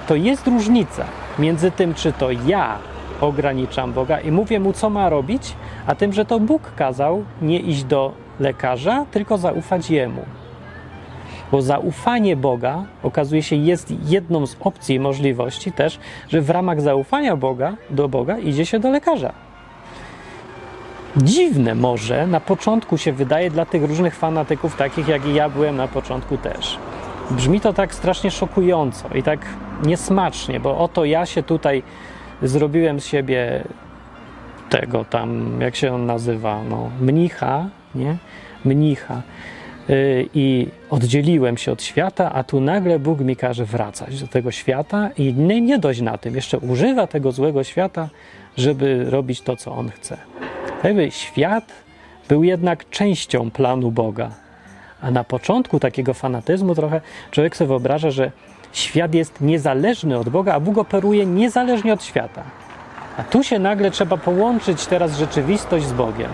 to 0.09 0.15
jest 0.15 0.47
różnica 0.47 1.05
między 1.39 1.71
tym, 1.71 1.95
czy 1.95 2.13
to 2.13 2.31
ja 2.47 2.79
ograniczam 3.21 3.93
Boga 3.93 4.21
i 4.21 4.31
mówię 4.31 4.61
mu, 4.61 4.73
co 4.73 4.91
ma 4.91 5.09
robić, 5.09 5.57
a 5.87 5.95
tym, 5.95 6.13
że 6.13 6.25
to 6.25 6.41
Bóg 6.41 6.63
kazał 6.77 7.25
nie 7.43 7.59
iść 7.59 7.85
do 7.85 8.13
lekarza, 8.41 9.07
tylko 9.11 9.39
zaufać 9.39 9.91
Jemu. 9.91 10.23
Bo 11.53 11.63
zaufanie 11.63 12.37
Boga 12.37 12.85
okazuje 13.03 13.43
się 13.43 13.57
jest 13.57 13.93
jedną 14.05 14.47
z 14.47 14.57
opcji 14.61 14.95
i 14.95 15.01
możliwości 15.01 15.73
też, 15.73 15.99
że 16.29 16.41
w 16.41 16.51
ramach 16.51 16.81
zaufania 16.81 17.37
Boga 17.37 17.77
do 17.91 18.09
Boga 18.09 18.39
idzie 18.39 18.67
się 18.67 18.79
do 18.79 18.91
lekarza. 18.91 19.33
Dziwne 21.17 21.75
może 21.75 22.27
na 22.27 22.41
początku 22.41 22.99
się 22.99 23.13
wydaje 23.13 23.51
dla 23.51 23.67
tych 23.67 23.85
różnych 23.85 24.15
fanatyków, 24.15 24.77
takich 24.77 25.09
jak 25.09 25.27
i 25.27 25.35
ja 25.35 25.49
byłem 25.49 25.77
na 25.77 25.89
początku 25.89 26.37
też. 26.37 26.79
Brzmi 27.31 27.61
to 27.61 27.73
tak 27.73 27.95
strasznie 27.95 28.31
szokująco 28.31 29.09
i 29.15 29.23
tak 29.23 29.41
niesmacznie, 29.83 30.61
bo 30.61 30.79
oto 30.79 31.05
ja 31.05 31.27
się 31.27 31.43
tutaj 31.43 31.83
zrobiłem 32.43 33.01
z 33.01 33.07
siebie 33.07 33.65
tego 34.71 35.05
tam, 35.05 35.61
jak 35.61 35.77
się 35.77 35.95
on 35.95 36.07
nazywa, 36.07 36.63
no, 36.71 36.91
mnicha, 37.01 37.69
nie? 37.95 38.17
Mnicha. 38.65 39.23
Yy, 39.89 40.29
I 40.35 40.69
oddzieliłem 40.91 41.57
się 41.57 41.73
od 41.73 41.83
świata, 41.83 42.33
a 42.33 42.45
tu 42.45 42.61
nagle 42.61 42.99
Bóg 42.99 43.21
mi 43.21 43.37
każe 43.37 43.65
wracać 43.65 44.21
do 44.21 44.29
tego 44.29 44.51
świata 44.51 45.11
i 45.17 45.35
nie, 45.35 45.61
nie 45.61 45.79
dość 45.79 46.01
na 46.01 46.19
tym, 46.19 46.35
jeszcze 46.35 46.59
używa 46.59 47.07
tego 47.07 47.33
złego 47.33 47.65
świata, 47.65 48.09
żeby 48.57 49.11
robić 49.11 49.41
to, 49.41 49.57
co 49.57 49.73
on 49.73 49.91
chce. 49.91 50.17
Jakby 50.85 51.11
świat 51.11 51.73
był 52.29 52.45
jednak 52.45 52.91
częścią 52.91 53.51
planu 53.51 53.91
Boga. 53.91 54.31
A 55.01 55.11
na 55.11 55.25
początku 55.25 55.81
takiego 55.81 56.15
fanatyzmu 56.15 56.75
trochę 56.75 57.01
człowiek 57.31 57.57
sobie 57.57 57.69
wyobraża, 57.69 58.11
że 58.11 58.33
świat 58.79 59.15
jest 59.15 59.41
niezależny 59.41 60.19
od 60.19 60.29
Boga, 60.29 60.55
a 60.55 60.61
Bóg 60.61 60.79
operuje 60.79 61.27
niezależnie 61.27 61.93
od 61.93 62.05
świata. 62.05 62.43
A 63.19 63.23
tu 63.23 63.43
się 63.43 63.59
nagle 63.59 63.91
trzeba 63.91 64.17
połączyć 64.17 64.87
teraz 64.87 65.19
rzeczywistość 65.19 65.87
z 65.87 65.93
Bogiem. 65.93 66.31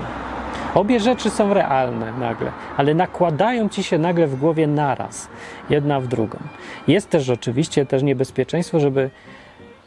Obie 0.74 1.00
rzeczy 1.00 1.30
są 1.30 1.54
realne 1.54 2.12
nagle, 2.12 2.52
ale 2.76 2.94
nakładają 2.94 3.68
ci 3.68 3.82
się 3.82 3.98
nagle 3.98 4.26
w 4.26 4.36
głowie 4.36 4.66
naraz, 4.66 5.28
jedna 5.70 6.00
w 6.00 6.06
drugą. 6.06 6.38
Jest 6.88 7.10
też 7.10 7.30
oczywiście 7.30 7.86
też 7.86 8.02
niebezpieczeństwo, 8.02 8.80
żeby 8.80 9.10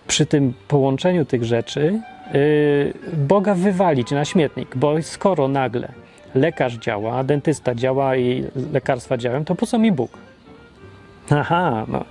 przy 0.08 0.26
tym 0.26 0.54
połączeniu 0.68 1.26
tych 1.26 1.44
rzeczy 1.44 2.02
yy, 2.34 2.94
Boga 3.14 3.56
wywalić 3.56 4.12
na 4.12 4.26
śmietnik, 4.26 4.76
bo 4.76 5.02
skoro 5.02 5.48
nagle 5.48 5.92
lekarz 6.36 6.74
działa, 6.74 7.24
dentysta 7.24 7.76
działa 7.76 8.16
i 8.16 8.44
lekarstwa 8.74 9.18
działają, 9.18 9.46
to 9.46 9.56
po 9.56 9.66
co 9.66 9.80
mi 9.80 9.92
Bóg? 9.92 10.27
Aha, 11.30 11.86
no. 11.88 12.06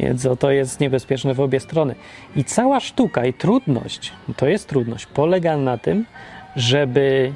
Więc 0.00 0.28
to 0.38 0.50
jest 0.50 0.80
niebezpieczne 0.80 1.34
w 1.34 1.40
obie 1.40 1.60
strony. 1.60 1.94
I 2.36 2.44
cała 2.44 2.80
sztuka 2.80 3.24
i 3.24 3.32
trudność, 3.32 4.12
to 4.36 4.46
jest 4.46 4.68
trudność, 4.68 5.06
polega 5.06 5.56
na 5.56 5.78
tym, 5.78 6.04
żeby 6.56 7.32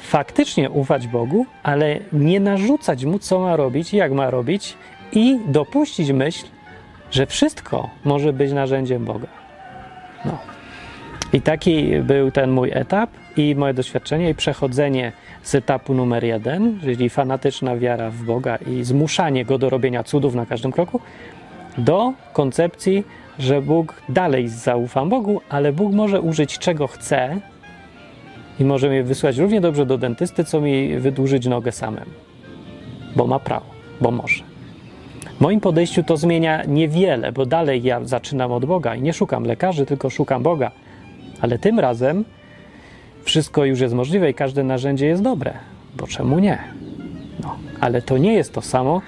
faktycznie 0.00 0.70
ufać 0.70 1.06
Bogu, 1.06 1.46
ale 1.62 1.98
nie 2.12 2.40
narzucać 2.40 3.04
mu, 3.04 3.18
co 3.18 3.40
ma 3.40 3.56
robić, 3.56 3.94
jak 3.94 4.12
ma 4.12 4.30
robić 4.30 4.76
i 5.12 5.38
dopuścić 5.46 6.12
myśl, 6.12 6.46
że 7.10 7.26
wszystko 7.26 7.90
może 8.04 8.32
być 8.32 8.52
narzędziem 8.52 9.04
Boga. 9.04 9.28
No. 10.24 10.38
I 11.32 11.40
taki 11.40 12.00
był 12.02 12.30
ten 12.30 12.50
mój 12.50 12.70
etap 12.74 13.10
i 13.38 13.54
moje 13.54 13.74
doświadczenie 13.74 14.30
i 14.30 14.34
przechodzenie 14.34 15.12
z 15.42 15.54
etapu 15.54 15.94
numer 15.94 16.24
jeden, 16.24 16.80
czyli 16.80 17.10
fanatyczna 17.10 17.76
wiara 17.76 18.10
w 18.10 18.22
Boga 18.22 18.56
i 18.56 18.84
zmuszanie 18.84 19.44
go 19.44 19.58
do 19.58 19.70
robienia 19.70 20.02
cudów 20.02 20.34
na 20.34 20.46
każdym 20.46 20.72
kroku, 20.72 21.00
do 21.78 22.12
koncepcji, 22.32 23.04
że 23.38 23.62
Bóg 23.62 23.94
dalej 24.08 24.48
zaufam 24.48 25.08
Bogu, 25.08 25.40
ale 25.48 25.72
Bóg 25.72 25.92
może 25.92 26.20
użyć 26.20 26.58
czego 26.58 26.86
chce 26.86 27.40
i 28.60 28.64
może 28.64 28.88
mnie 28.88 29.02
wysłać 29.02 29.38
równie 29.38 29.60
dobrze 29.60 29.86
do 29.86 29.98
dentysty, 29.98 30.44
co 30.44 30.60
mi 30.60 30.98
wydłużyć 30.98 31.46
nogę 31.46 31.72
samemu. 31.72 32.10
Bo 33.16 33.26
ma 33.26 33.38
prawo, 33.38 33.66
bo 34.00 34.10
może. 34.10 34.44
W 35.36 35.40
moim 35.40 35.60
podejściu 35.60 36.02
to 36.02 36.16
zmienia 36.16 36.64
niewiele, 36.64 37.32
bo 37.32 37.46
dalej 37.46 37.82
ja 37.82 38.04
zaczynam 38.04 38.52
od 38.52 38.64
Boga 38.64 38.94
i 38.94 39.02
nie 39.02 39.12
szukam 39.12 39.44
lekarzy, 39.44 39.86
tylko 39.86 40.10
szukam 40.10 40.42
Boga. 40.42 40.70
Ale 41.40 41.58
tym 41.58 41.80
razem 41.80 42.24
wszystko 43.26 43.64
już 43.64 43.80
jest 43.80 43.94
możliwe 43.94 44.30
i 44.30 44.34
każde 44.34 44.62
narzędzie 44.62 45.06
jest 45.06 45.22
dobre, 45.22 45.52
bo 45.96 46.06
czemu 46.06 46.38
nie? 46.38 46.58
No, 47.42 47.56
ale 47.80 48.02
to 48.02 48.18
nie 48.18 48.34
jest 48.34 48.52
to 48.52 48.62
samo 48.62 49.02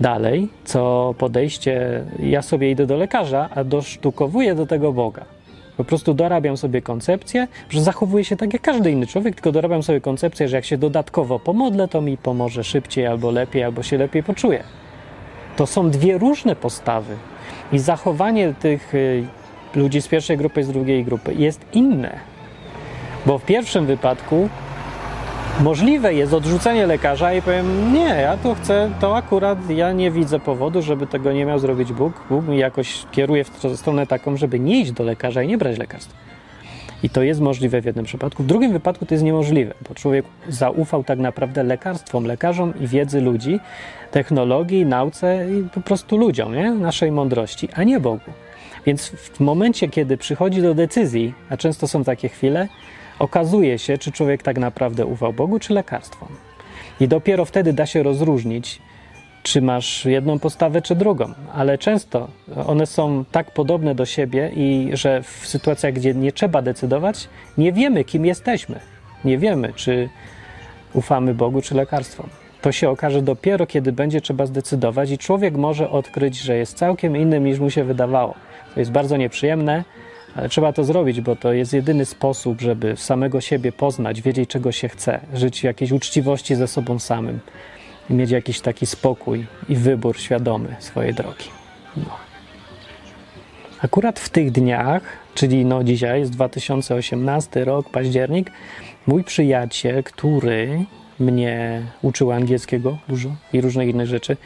dalej, 0.00 0.48
co 0.64 1.14
podejście, 1.18 2.04
ja 2.18 2.42
sobie 2.42 2.70
idę 2.70 2.86
do 2.86 2.96
lekarza, 2.96 3.48
a 3.54 3.64
dosztukowuję 3.64 4.54
do 4.54 4.66
tego 4.66 4.92
Boga. 4.92 5.24
Po 5.76 5.84
prostu 5.84 6.14
dorabiam 6.14 6.56
sobie 6.56 6.82
koncepcję, 6.82 7.48
że 7.68 7.82
zachowuję 7.82 8.24
się 8.24 8.36
tak 8.36 8.52
jak 8.52 8.62
każdy 8.62 8.90
inny 8.90 9.06
człowiek, 9.06 9.34
tylko 9.34 9.52
dorabiam 9.52 9.82
sobie 9.82 10.00
koncepcję, 10.00 10.48
że 10.48 10.56
jak 10.56 10.64
się 10.64 10.78
dodatkowo 10.78 11.38
pomodlę, 11.38 11.88
to 11.88 12.00
mi 12.00 12.16
pomoże 12.16 12.64
szybciej 12.64 13.06
albo 13.06 13.30
lepiej, 13.30 13.62
albo 13.64 13.82
się 13.82 13.98
lepiej 13.98 14.22
poczuję. 14.22 14.64
To 15.56 15.66
są 15.66 15.90
dwie 15.90 16.18
różne 16.18 16.56
postawy. 16.56 17.16
I 17.72 17.78
zachowanie 17.78 18.54
tych 18.54 18.94
y, 18.94 19.24
ludzi 19.74 20.02
z 20.02 20.08
pierwszej 20.08 20.36
grupy 20.36 20.60
i 20.60 20.64
z 20.64 20.68
drugiej 20.68 21.04
grupy 21.04 21.34
jest 21.34 21.60
inne. 21.72 22.33
Bo 23.26 23.38
w 23.38 23.44
pierwszym 23.44 23.86
wypadku 23.86 24.48
możliwe 25.60 26.14
jest 26.14 26.32
odrzucenie 26.32 26.86
lekarza 26.86 27.34
i 27.34 27.42
powiem, 27.42 27.94
nie, 27.94 28.08
ja 28.08 28.36
tu 28.36 28.54
chcę, 28.54 28.90
to 29.00 29.16
akurat 29.16 29.70
ja 29.70 29.92
nie 29.92 30.10
widzę 30.10 30.40
powodu, 30.40 30.82
żeby 30.82 31.06
tego 31.06 31.32
nie 31.32 31.46
miał 31.46 31.58
zrobić 31.58 31.92
Bóg. 31.92 32.12
Bóg 32.30 32.48
mi 32.48 32.58
jakoś 32.58 33.06
kieruje 33.12 33.44
w 33.44 33.76
stronę 33.76 34.06
taką, 34.06 34.36
żeby 34.36 34.60
nie 34.60 34.80
iść 34.80 34.92
do 34.92 35.04
lekarza 35.04 35.42
i 35.42 35.48
nie 35.48 35.58
brać 35.58 35.78
lekarstw. 35.78 36.14
I 37.02 37.10
to 37.10 37.22
jest 37.22 37.40
możliwe 37.40 37.80
w 37.80 37.84
jednym 37.84 38.04
przypadku. 38.04 38.42
W 38.42 38.46
drugim 38.46 38.72
wypadku 38.72 39.06
to 39.06 39.14
jest 39.14 39.24
niemożliwe, 39.24 39.74
bo 39.88 39.94
człowiek 39.94 40.24
zaufał 40.48 41.04
tak 41.04 41.18
naprawdę 41.18 41.62
lekarstwom, 41.62 42.24
lekarzom 42.24 42.72
i 42.80 42.86
wiedzy 42.86 43.20
ludzi, 43.20 43.60
technologii, 44.10 44.86
nauce 44.86 45.46
i 45.50 45.68
po 45.74 45.80
prostu 45.80 46.16
ludziom, 46.16 46.54
nie? 46.54 46.70
naszej 46.70 47.12
mądrości, 47.12 47.68
a 47.74 47.82
nie 47.82 48.00
Bogu. 48.00 48.30
Więc 48.86 49.08
w 49.08 49.40
momencie, 49.40 49.88
kiedy 49.88 50.16
przychodzi 50.16 50.62
do 50.62 50.74
decyzji, 50.74 51.34
a 51.50 51.56
często 51.56 51.88
są 51.88 52.04
takie 52.04 52.28
chwile, 52.28 52.68
okazuje 53.18 53.78
się, 53.78 53.98
czy 53.98 54.12
człowiek 54.12 54.42
tak 54.42 54.58
naprawdę 54.58 55.06
ufał 55.06 55.32
Bogu, 55.32 55.58
czy 55.58 55.74
lekarstwom. 55.74 56.28
I 57.00 57.08
dopiero 57.08 57.44
wtedy 57.44 57.72
da 57.72 57.86
się 57.86 58.02
rozróżnić, 58.02 58.82
czy 59.42 59.62
masz 59.62 60.04
jedną 60.04 60.38
postawę, 60.38 60.82
czy 60.82 60.94
drugą. 60.94 61.32
Ale 61.54 61.78
często 61.78 62.28
one 62.66 62.86
są 62.86 63.24
tak 63.32 63.50
podobne 63.50 63.94
do 63.94 64.06
siebie, 64.06 64.50
i 64.56 64.90
że 64.92 65.22
w 65.22 65.46
sytuacjach, 65.46 65.92
gdzie 65.92 66.14
nie 66.14 66.32
trzeba 66.32 66.62
decydować, 66.62 67.28
nie 67.58 67.72
wiemy, 67.72 68.04
kim 68.04 68.26
jesteśmy. 68.26 68.80
Nie 69.24 69.38
wiemy, 69.38 69.72
czy 69.76 70.08
ufamy 70.94 71.34
Bogu, 71.34 71.62
czy 71.62 71.74
lekarstwom. 71.74 72.28
To 72.60 72.72
się 72.72 72.90
okaże 72.90 73.22
dopiero, 73.22 73.66
kiedy 73.66 73.92
będzie 73.92 74.20
trzeba 74.20 74.46
zdecydować, 74.46 75.10
i 75.10 75.18
człowiek 75.18 75.56
może 75.56 75.90
odkryć, 75.90 76.38
że 76.38 76.56
jest 76.56 76.76
całkiem 76.76 77.16
innym 77.16 77.44
niż 77.44 77.58
mu 77.58 77.70
się 77.70 77.84
wydawało. 77.84 78.34
To 78.74 78.80
jest 78.80 78.92
bardzo 78.92 79.16
nieprzyjemne, 79.16 79.84
ale 80.34 80.48
trzeba 80.48 80.72
to 80.72 80.84
zrobić, 80.84 81.20
bo 81.20 81.36
to 81.36 81.52
jest 81.52 81.72
jedyny 81.72 82.04
sposób, 82.04 82.60
żeby 82.60 82.96
samego 82.96 83.40
siebie 83.40 83.72
poznać, 83.72 84.22
wiedzieć, 84.22 84.50
czego 84.50 84.72
się 84.72 84.88
chce, 84.88 85.20
żyć 85.34 85.60
w 85.60 85.64
jakiejś 85.64 85.92
uczciwości 85.92 86.54
ze 86.54 86.68
sobą 86.68 86.98
samym 86.98 87.40
i 88.10 88.14
mieć 88.14 88.30
jakiś 88.30 88.60
taki 88.60 88.86
spokój 88.86 89.46
i 89.68 89.76
wybór 89.76 90.18
świadomy 90.18 90.76
swojej 90.78 91.14
drogi. 91.14 91.44
No. 91.96 92.16
Akurat 93.82 94.20
w 94.20 94.28
tych 94.28 94.50
dniach, 94.50 95.02
czyli 95.34 95.64
no 95.64 95.84
dzisiaj 95.84 96.20
jest 96.20 96.32
2018 96.32 97.64
rok, 97.64 97.90
październik, 97.90 98.50
mój 99.06 99.24
przyjaciel, 99.24 100.02
który 100.04 100.84
mnie 101.18 101.82
uczył 102.02 102.32
angielskiego 102.32 102.98
dużo 103.08 103.28
i 103.52 103.60
różnych 103.60 103.88
innych 103.88 104.06
rzeczy, 104.06 104.36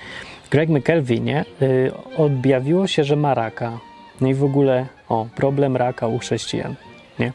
Greg 0.51 0.69
McKelvey, 0.69 1.23
y, 1.63 1.93
objawiło 2.17 2.87
się, 2.87 3.05
że 3.05 3.17
ma 3.17 3.35
raka. 3.35 3.79
No 4.21 4.29
i 4.29 4.35
w 4.35 4.45
ogóle, 4.45 4.87
o, 5.09 5.27
problem 5.35 5.77
raka 5.77 6.07
u 6.07 6.19
chrześcijan, 6.19 6.75
nie? 7.19 7.33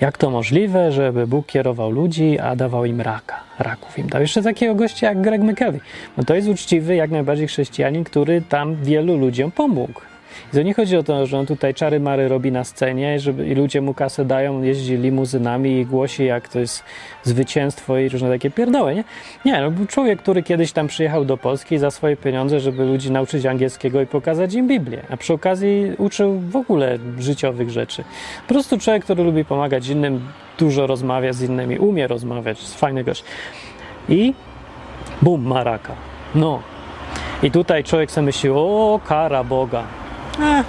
Jak 0.00 0.18
to 0.18 0.30
możliwe, 0.30 0.92
żeby 0.92 1.26
Bóg 1.26 1.46
kierował 1.46 1.90
ludzi, 1.90 2.38
a 2.38 2.56
dawał 2.56 2.84
im 2.84 3.00
raka, 3.00 3.40
raków 3.58 3.98
im 3.98 4.08
dał. 4.08 4.20
Jeszcze 4.20 4.42
takiego 4.42 4.74
gościa 4.74 5.06
jak 5.06 5.20
Greg 5.20 5.42
McKelvey. 5.42 5.80
No 6.16 6.24
to 6.24 6.34
jest 6.34 6.48
uczciwy, 6.48 6.94
jak 6.94 7.10
najbardziej 7.10 7.48
chrześcijanin, 7.48 8.04
który 8.04 8.42
tam 8.42 8.76
wielu 8.76 9.16
ludziom 9.16 9.50
pomógł. 9.50 10.00
I 10.52 10.56
to 10.56 10.62
nie 10.62 10.74
chodzi 10.74 10.96
o 10.96 11.02
to, 11.02 11.26
że 11.26 11.38
on 11.38 11.46
tutaj 11.46 11.74
czary 11.74 12.00
mary 12.00 12.28
robi 12.28 12.52
na 12.52 12.64
scenie 12.64 13.20
żeby, 13.20 13.46
i 13.46 13.54
ludzie 13.54 13.80
mu 13.80 13.94
kasę 13.94 14.24
dają, 14.24 14.62
jeździ 14.62 14.96
limuzynami 14.96 15.80
i 15.80 15.86
głosi, 15.86 16.24
jak 16.24 16.48
to 16.48 16.58
jest 16.58 16.84
zwycięstwo 17.22 17.98
i 17.98 18.08
różne 18.08 18.30
takie 18.30 18.50
pierdoły, 18.50 18.94
nie? 18.94 19.04
Nie, 19.44 19.60
no 19.60 19.70
był 19.70 19.86
człowiek, 19.86 20.22
który 20.22 20.42
kiedyś 20.42 20.72
tam 20.72 20.86
przyjechał 20.86 21.24
do 21.24 21.36
Polski 21.36 21.78
za 21.78 21.90
swoje 21.90 22.16
pieniądze, 22.16 22.60
żeby 22.60 22.84
ludzi 22.84 23.10
nauczyć 23.10 23.46
angielskiego 23.46 24.00
i 24.00 24.06
pokazać 24.06 24.54
im 24.54 24.68
Biblię, 24.68 25.02
a 25.10 25.16
przy 25.16 25.32
okazji 25.32 25.92
uczył 25.98 26.40
w 26.40 26.56
ogóle 26.56 26.98
życiowych 27.18 27.70
rzeczy. 27.70 28.04
Po 28.48 28.54
prostu 28.54 28.78
człowiek, 28.78 29.04
który 29.04 29.24
lubi 29.24 29.44
pomagać 29.44 29.88
innym, 29.88 30.20
dużo 30.58 30.86
rozmawia 30.86 31.32
z 31.32 31.42
innymi, 31.42 31.78
umie 31.78 32.06
rozmawiać, 32.06 32.60
jest 32.60 32.78
fajny 32.78 33.04
gość. 33.04 33.24
I 34.08 34.34
bum, 35.22 35.46
maraka. 35.46 35.92
No. 36.34 36.62
I 37.42 37.50
tutaj 37.50 37.84
człowiek 37.84 38.10
sobie 38.10 38.24
myśli, 38.24 38.50
o, 38.50 39.00
kara 39.06 39.44
Boga. 39.44 39.84
Eh, 40.40 40.64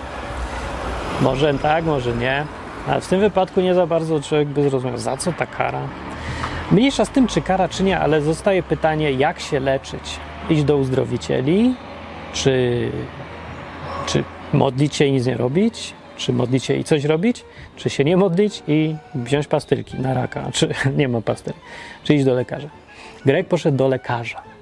może 1.22 1.54
tak, 1.54 1.86
może 1.86 2.14
nie. 2.14 2.46
Ale 2.88 3.02
w 3.02 3.08
tym 3.08 3.20
wypadku 3.20 3.62
nie 3.62 3.74
za 3.74 3.88
bardzo 3.88 4.22
człowiek 4.22 4.48
by 4.48 4.70
zrozumiał, 4.70 4.98
za 4.98 5.18
co 5.18 5.34
ta 5.34 5.46
kara. 5.46 5.82
Mniejsza 6.72 7.06
z 7.06 7.10
tym, 7.10 7.28
czy 7.28 7.42
kara, 7.42 7.68
czy 7.70 7.84
nie, 7.84 8.00
ale 8.00 8.22
zostaje 8.22 8.64
pytanie, 8.64 9.12
jak 9.12 9.40
się 9.40 9.60
leczyć? 9.60 10.20
Iść 10.50 10.64
do 10.64 10.78
uzdrowicieli, 10.78 11.76
czy, 12.34 12.92
czy 14.06 14.24
modlić 14.54 14.96
się 14.96 15.06
i 15.06 15.12
nic 15.12 15.26
nie 15.26 15.38
robić, 15.38 15.94
czy 16.18 16.34
modlić 16.34 16.66
się 16.66 16.74
i 16.74 16.84
coś 16.84 17.04
robić, 17.04 17.46
czy 17.76 17.90
się 17.90 18.04
nie 18.04 18.18
modlić 18.18 18.64
i 18.68 18.96
wziąć 19.16 19.48
pastylki 19.48 20.00
na 20.00 20.14
raka, 20.14 20.50
czy 20.54 20.70
nie 20.98 21.08
ma 21.08 21.22
pastylki, 21.22 21.60
czy 22.04 22.16
iść 22.16 22.26
do 22.26 22.34
lekarza. 22.34 22.68
Grek 23.26 23.48
poszedł 23.48 23.78
do 23.78 23.88
lekarza. 23.88 24.55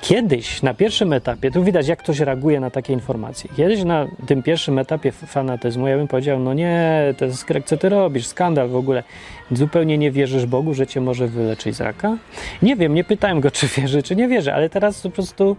Kiedyś 0.00 0.62
na 0.62 0.74
pierwszym 0.74 1.12
etapie, 1.12 1.50
tu 1.50 1.64
widać 1.64 1.88
jak 1.88 1.98
ktoś 1.98 2.20
reaguje 2.20 2.60
na 2.60 2.70
takie 2.70 2.92
informacje. 2.92 3.50
Kiedyś 3.56 3.84
na 3.84 4.06
tym 4.26 4.42
pierwszym 4.42 4.78
etapie 4.78 5.12
fanatyzmu 5.12 5.88
ja 5.88 5.96
bym 5.96 6.08
powiedział, 6.08 6.38
no 6.38 6.54
nie, 6.54 7.14
to 7.18 7.24
jest 7.24 7.46
co 7.64 7.76
ty 7.76 7.88
robisz, 7.88 8.26
skandal 8.26 8.68
w 8.68 8.76
ogóle. 8.76 9.02
Zupełnie 9.52 9.98
nie 9.98 10.10
wierzysz 10.10 10.46
Bogu, 10.46 10.74
że 10.74 10.86
cię 10.86 11.00
może 11.00 11.26
wyleczyć 11.26 11.76
z 11.76 11.80
raka? 11.80 12.16
Nie 12.62 12.76
wiem, 12.76 12.94
nie 12.94 13.04
pytałem 13.04 13.40
go, 13.40 13.50
czy 13.60 13.66
wierzy, 13.66 14.02
czy 14.02 14.16
nie 14.16 14.28
wierzy, 14.28 14.54
ale 14.54 14.68
teraz 14.68 15.00
po 15.00 15.10
prostu 15.10 15.56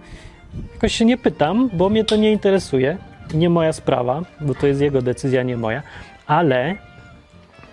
jakoś 0.73 0.95
się 0.95 1.05
nie 1.05 1.17
pytam, 1.17 1.69
bo 1.73 1.89
mnie 1.89 2.03
to 2.03 2.15
nie 2.15 2.31
interesuje. 2.31 2.97
Nie 3.33 3.49
moja 3.49 3.73
sprawa, 3.73 4.21
bo 4.41 4.55
to 4.55 4.67
jest 4.67 4.81
jego 4.81 5.01
decyzja, 5.01 5.43
nie 5.43 5.57
moja. 5.57 5.83
Ale 6.27 6.75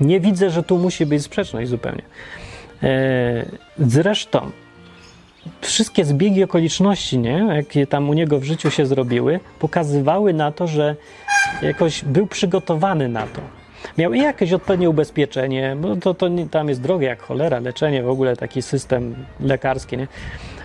nie 0.00 0.20
widzę, 0.20 0.50
że 0.50 0.62
tu 0.62 0.78
musi 0.78 1.06
być 1.06 1.22
sprzeczność 1.22 1.70
zupełnie. 1.70 2.02
Eee, 2.82 3.44
zresztą 3.78 4.50
wszystkie 5.60 6.04
zbiegi 6.04 6.44
okoliczności, 6.44 7.18
nie, 7.18 7.46
jakie 7.56 7.86
tam 7.86 8.10
u 8.10 8.12
niego 8.12 8.38
w 8.38 8.44
życiu 8.44 8.70
się 8.70 8.86
zrobiły, 8.86 9.40
pokazywały 9.58 10.32
na 10.32 10.52
to, 10.52 10.66
że 10.66 10.96
jakoś 11.62 12.04
był 12.04 12.26
przygotowany 12.26 13.08
na 13.08 13.22
to. 13.22 13.40
Miał 13.98 14.12
i 14.12 14.20
jakieś 14.20 14.52
odpowiednie 14.52 14.90
ubezpieczenie, 14.90 15.76
bo 15.80 15.96
to, 15.96 16.14
to 16.14 16.26
tam 16.50 16.68
jest 16.68 16.80
drogie 16.80 17.06
jak 17.06 17.22
cholera, 17.22 17.60
leczenie, 17.60 18.02
w 18.02 18.08
ogóle 18.08 18.36
taki 18.36 18.62
system 18.62 19.14
lekarski, 19.40 19.96
nie? 19.96 20.08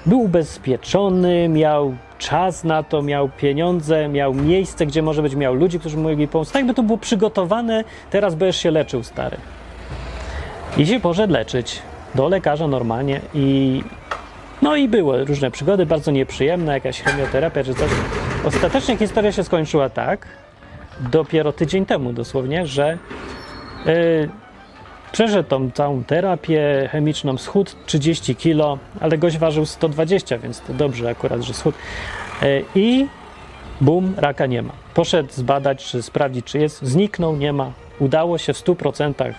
Był 0.05 0.21
ubezpieczony, 0.21 1.49
miał 1.49 1.95
czas 2.17 2.63
na 2.63 2.83
to, 2.83 3.01
miał 3.01 3.29
pieniądze, 3.29 4.09
miał 4.09 4.33
miejsce, 4.33 4.85
gdzie 4.85 5.01
może 5.01 5.21
być, 5.21 5.35
miał 5.35 5.53
ludzi, 5.53 5.79
którzy 5.79 5.97
mogli 5.97 6.27
pomóc. 6.27 6.51
Tak 6.51 6.65
by 6.65 6.73
to 6.73 6.83
było 6.83 6.97
przygotowane, 6.97 7.83
teraz 8.09 8.35
będziesz 8.35 8.61
się 8.61 8.71
leczył, 8.71 9.03
stary. 9.03 9.37
I 10.77 10.85
się 10.85 10.99
poszedł 10.99 11.33
leczyć 11.33 11.81
do 12.15 12.29
lekarza 12.29 12.67
normalnie 12.67 13.21
i 13.33 13.81
no 14.63 14.75
i 14.75 14.87
były 14.87 15.25
różne 15.25 15.51
przygody, 15.51 15.85
bardzo 15.85 16.11
nieprzyjemne, 16.11 16.73
jakaś 16.73 17.01
chemioterapia 17.01 17.63
czy 17.63 17.73
coś. 17.73 17.89
Ostatecznie 18.45 18.97
historia 18.97 19.31
się 19.31 19.43
skończyła 19.43 19.89
tak, 19.89 20.27
dopiero 20.99 21.51
tydzień 21.51 21.85
temu 21.85 22.13
dosłownie, 22.13 22.67
że 22.67 22.97
yy, 23.85 24.29
przeszedł 25.11 25.49
tą 25.49 25.71
całą 25.71 26.03
terapię 26.03 26.89
chemiczną, 26.91 27.37
schód 27.37 27.75
30 27.85 28.35
kilo, 28.35 28.77
ale 28.99 29.17
gość 29.17 29.37
ważył 29.37 29.65
120, 29.65 30.37
więc 30.37 30.61
to 30.61 30.73
dobrze 30.73 31.09
akurat, 31.09 31.41
że 31.41 31.53
schód. 31.53 31.75
Yy, 32.41 32.65
I 32.75 33.07
bum, 33.81 34.13
raka 34.17 34.45
nie 34.45 34.61
ma. 34.61 34.73
Poszedł 34.93 35.33
zbadać, 35.33 35.85
czy 35.85 36.03
sprawdzić, 36.03 36.45
czy 36.45 36.59
jest. 36.59 36.81
Zniknął, 36.81 37.35
nie 37.35 37.53
ma. 37.53 37.71
Udało 37.99 38.37
się 38.37 38.53
w 38.53 38.57
100%, 38.57 39.33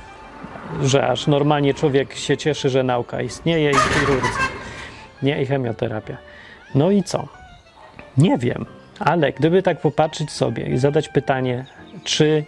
że 0.83 1.07
aż 1.07 1.27
normalnie 1.27 1.75
człowiek 1.75 2.15
się 2.15 2.37
cieszy, 2.37 2.71
że 2.71 2.83
nauka 2.83 3.23
istnieje 3.23 3.71
i 3.71 3.75
chirurdzy 3.75 4.64
nie 5.23 5.43
i 5.43 5.47
chemioterapia. 5.47 6.17
No 6.75 6.91
i 6.91 7.03
co? 7.03 7.29
Nie 8.17 8.39
wiem, 8.39 8.67
ale 8.99 9.33
gdyby 9.33 9.63
tak 9.63 9.81
popatrzeć 9.81 10.31
sobie 10.31 10.65
i 10.65 10.79
zadać 10.79 11.09
pytanie, 11.09 11.67
czy 12.05 12.45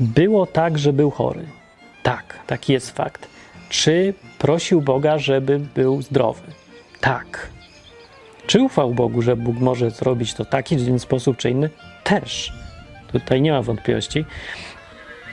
było 0.00 0.46
tak, 0.46 0.78
że 0.78 0.92
był 0.92 1.10
chory? 1.10 1.44
Tak, 2.02 2.38
taki 2.46 2.72
jest 2.72 2.90
fakt. 2.90 3.28
Czy 3.68 4.14
prosił 4.38 4.80
Boga, 4.80 5.18
żeby 5.18 5.58
był 5.58 6.02
zdrowy? 6.02 6.42
Tak. 7.00 7.48
Czy 8.46 8.62
ufał 8.62 8.94
Bogu, 8.94 9.22
że 9.22 9.36
Bóg 9.36 9.56
może 9.56 9.90
zrobić 9.90 10.34
to 10.34 10.44
taki 10.44 10.76
w 10.76 10.98
sposób 10.98 11.36
czy 11.36 11.50
inny? 11.50 11.70
Też. 12.04 12.52
Tutaj 13.12 13.42
nie 13.42 13.52
ma 13.52 13.62
wątpliwości. 13.62 14.24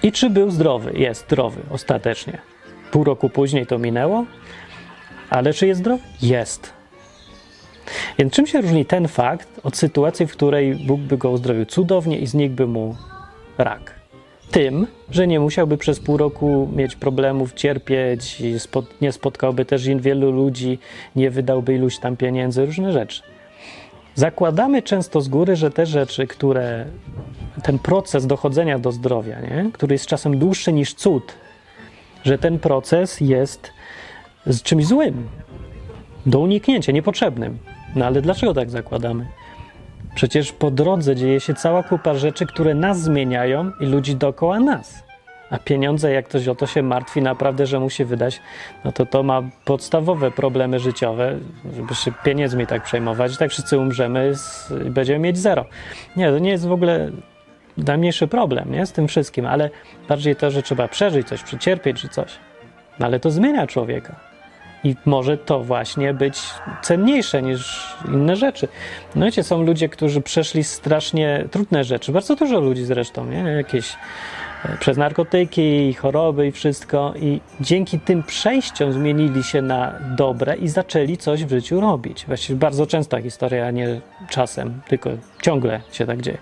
I 0.04 0.12
czy 0.12 0.30
był 0.30 0.52
zdrowy? 0.52 0.91
Jest 0.95 1.26
zdrowy 1.26 1.62
ostatecznie. 1.71 2.38
Pół 2.91 3.04
roku 3.04 3.30
później 3.30 3.65
to 3.65 3.80
minęło, 3.80 4.26
ale 5.30 5.54
czy 5.54 5.68
jest 5.68 5.80
zdrowy? 5.80 6.04
Jest. 6.22 6.74
Więc 8.18 8.34
czym 8.34 8.48
się 8.48 8.62
różni 8.62 8.86
ten 8.86 9.08
fakt 9.08 9.48
od 9.64 9.78
sytuacji, 9.78 10.28
w 10.28 10.32
której 10.32 10.76
Bóg 10.76 11.02
by 11.02 11.18
go 11.18 11.30
uzdrowił 11.30 11.66
cudownie 11.66 12.18
i 12.18 12.28
znikłby 12.28 12.68
mu 12.68 12.96
rak? 13.58 13.96
Tym, 14.52 14.88
że 15.12 15.28
nie 15.28 15.40
musiałby 15.40 15.78
przez 15.78 16.00
pół 16.00 16.18
roku 16.18 16.70
mieć 16.76 16.96
problemów, 16.96 17.54
cierpieć, 17.54 18.44
nie 19.02 19.12
spotkałby 19.12 19.66
też 19.66 19.88
wielu 19.88 20.32
ludzi, 20.32 20.80
nie 21.16 21.30
wydałby 21.30 21.76
iluś 21.76 21.98
tam 21.98 22.18
pieniędzy, 22.18 22.66
różne 22.66 22.92
rzeczy. 22.92 23.22
Zakładamy 24.16 24.82
często 24.82 25.22
z 25.22 25.28
góry, 25.28 25.56
że 25.56 25.72
te 25.72 25.86
rzeczy, 25.86 26.28
które 26.28 26.86
ten 27.64 27.80
proces 27.80 28.28
dochodzenia 28.28 28.80
do 28.80 28.92
zdrowia, 28.92 29.40
nie? 29.40 29.70
który 29.74 29.96
jest 29.96 30.06
czasem 30.06 30.40
dłuższy 30.40 30.74
niż 30.74 30.94
cud, 30.94 31.34
że 32.24 32.38
ten 32.38 32.60
proces 32.60 33.22
jest 33.22 33.72
z 34.47 34.62
czymś 34.62 34.86
złym, 34.86 35.27
do 36.25 36.39
uniknięcia, 36.39 36.91
niepotrzebnym. 36.91 37.58
No 37.95 38.05
ale 38.05 38.21
dlaczego 38.21 38.53
tak 38.53 38.69
zakładamy? 38.69 39.27
Przecież 40.15 40.51
po 40.51 40.71
drodze 40.71 41.15
dzieje 41.15 41.39
się 41.39 41.53
cała 41.53 41.84
kupa 41.84 42.13
rzeczy, 42.13 42.45
które 42.45 42.73
nas 42.73 43.01
zmieniają 43.01 43.71
i 43.79 43.86
ludzi 43.86 44.15
dookoła 44.15 44.60
nas. 44.60 45.05
A 45.49 45.60
pieniądze, 45.60 46.12
jak 46.12 46.25
ktoś 46.25 46.47
o 46.47 46.55
to 46.55 46.67
się 46.67 46.84
martwi 46.84 47.21
naprawdę, 47.21 47.65
że 47.65 47.79
musi 47.79 48.05
wydać, 48.05 48.41
no 48.86 48.91
to 48.91 49.05
to 49.05 49.23
ma 49.23 49.41
podstawowe 49.65 50.31
problemy 50.31 50.79
życiowe, 50.79 51.38
żeby 51.75 51.95
się 51.95 52.12
pieniędzmi 52.23 52.67
tak 52.67 52.84
przejmować. 52.84 53.38
Tak 53.38 53.51
wszyscy 53.51 53.79
umrzemy 53.79 54.34
i 54.88 54.89
będziemy 54.89 55.19
mieć 55.19 55.38
zero. 55.38 55.65
Nie, 56.15 56.31
to 56.31 56.39
nie 56.39 56.49
jest 56.49 56.67
w 56.67 56.71
ogóle 56.71 57.12
najmniejszy 57.77 58.27
problem 58.27 58.71
nie, 58.71 58.86
z 58.86 58.91
tym 58.91 59.08
wszystkim, 59.08 59.45
ale 59.45 59.69
bardziej 60.10 60.36
to, 60.36 60.51
że 60.51 60.63
trzeba 60.63 60.88
przeżyć 60.88 61.27
coś, 61.27 61.43
przecierpieć 61.43 62.01
czy 62.01 62.10
coś. 62.10 62.39
No 62.99 63.05
ale 63.05 63.19
to 63.19 63.31
zmienia 63.31 63.67
człowieka. 63.67 64.35
I 64.86 64.95
może 65.06 65.38
to 65.38 65.60
właśnie 65.60 66.13
być 66.13 66.41
cenniejsze 66.82 67.41
niż 67.41 67.93
inne 68.08 68.36
rzeczy. 68.36 68.67
No 69.15 69.26
wiecie, 69.26 69.43
są 69.43 69.63
ludzie, 69.63 69.89
którzy 69.89 70.21
przeszli 70.21 70.63
strasznie 70.63 71.45
trudne 71.52 71.84
rzeczy. 71.84 72.12
Bardzo 72.12 72.36
dużo 72.36 72.60
ludzi 72.60 72.86
zresztą, 72.86 73.26
nie? 73.26 73.38
Jakieś 73.38 73.95
e, 74.65 74.78
przez 74.78 74.98
narkotyki, 74.98 75.93
choroby 75.93 76.48
i 76.48 76.52
wszystko. 76.52 77.13
I 77.19 77.39
dzięki 77.62 78.00
tym 78.00 78.24
przejściom 78.24 78.93
zmienili 78.93 79.43
się 79.43 79.62
na 79.62 79.93
dobre 80.17 80.56
i 80.56 80.67
zaczęli 80.67 81.17
coś 81.17 81.45
w 81.45 81.50
życiu 81.50 81.82
robić. 81.82 82.26
Właściwie 82.26 82.60
bardzo 82.60 82.88
częsta 82.88 83.21
historia, 83.21 83.67
a 83.67 83.71
nie 83.71 84.02
czasem, 84.30 84.82
tylko 84.88 85.10
ciągle 85.41 85.82
się 85.91 86.06
tak 86.06 86.21
dzieje. 86.21 86.38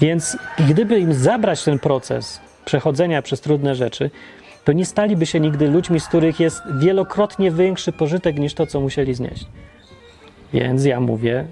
Więc 0.00 0.38
gdyby 0.68 0.98
im 0.98 1.14
zabrać 1.14 1.64
ten 1.64 1.78
proces 1.78 2.40
przechodzenia 2.64 3.22
przez 3.22 3.40
trudne 3.40 3.74
rzeczy, 3.74 4.10
to 4.64 4.72
nie 4.72 4.86
staliby 4.86 5.26
się 5.26 5.40
nigdy 5.40 5.68
ludźmi, 5.68 6.00
z 6.00 6.08
których 6.08 6.40
jest 6.40 6.62
wielokrotnie 6.78 7.50
większy 7.50 7.92
pożytek 7.92 8.38
niż 8.38 8.54
to, 8.54 8.66
co 8.66 8.80
musieli 8.80 9.14
znieść. 9.14 9.46
Więc 10.52 10.84
ja 10.84 11.00
mówię, 11.00 11.46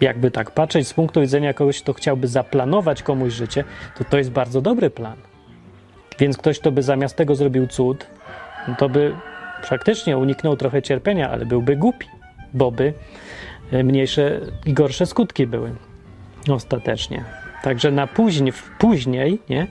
jakby 0.00 0.30
tak 0.30 0.50
patrzeć 0.50 0.88
z 0.88 0.94
punktu 0.94 1.20
widzenia 1.20 1.54
kogoś, 1.54 1.82
kto 1.82 1.92
chciałby 1.92 2.28
zaplanować 2.28 3.02
komuś 3.02 3.32
życie, 3.32 3.64
to 3.98 4.04
to 4.04 4.18
jest 4.18 4.30
bardzo 4.30 4.60
dobry 4.60 4.90
plan. 4.90 5.16
Więc 6.18 6.36
ktoś, 6.36 6.58
kto 6.58 6.72
by 6.72 6.82
zamiast 6.82 7.16
tego 7.16 7.34
zrobił 7.34 7.66
cud, 7.66 8.06
no 8.68 8.74
to 8.78 8.88
by 8.88 9.14
praktycznie 9.68 10.18
uniknął 10.18 10.56
trochę 10.56 10.82
cierpienia, 10.82 11.30
ale 11.30 11.46
byłby 11.46 11.76
głupi, 11.76 12.06
bo 12.54 12.70
by 12.70 12.94
e, 13.72 13.84
mniejsze 13.84 14.40
i 14.66 14.72
gorsze 14.72 15.06
skutki 15.06 15.46
były 15.46 15.74
ostatecznie. 16.50 17.24
Także 17.62 17.90
na 17.90 18.06
później, 18.06 18.52
później 18.78 19.38
nie, 19.48 19.66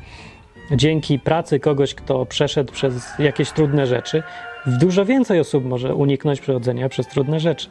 dzięki 0.71 1.19
pracy 1.19 1.59
kogoś, 1.59 1.95
kto 1.95 2.25
przeszedł 2.25 2.73
przez 2.73 3.07
jakieś 3.19 3.51
trudne 3.51 3.87
rzeczy, 3.87 4.23
dużo 4.65 5.05
więcej 5.05 5.39
osób 5.39 5.65
może 5.65 5.95
uniknąć 5.95 6.41
przechodzenia 6.41 6.89
przez 6.89 7.07
trudne 7.07 7.39
rzeczy. 7.39 7.69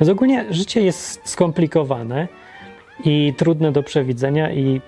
Więc 0.00 0.10
ogólnie 0.10 0.44
życie 0.50 0.82
jest 0.82 1.20
skomplikowane 1.28 2.28
i 3.04 3.34
trudne 3.36 3.72
do 3.72 3.82
przewidzenia 3.82 4.52
i 4.52 4.80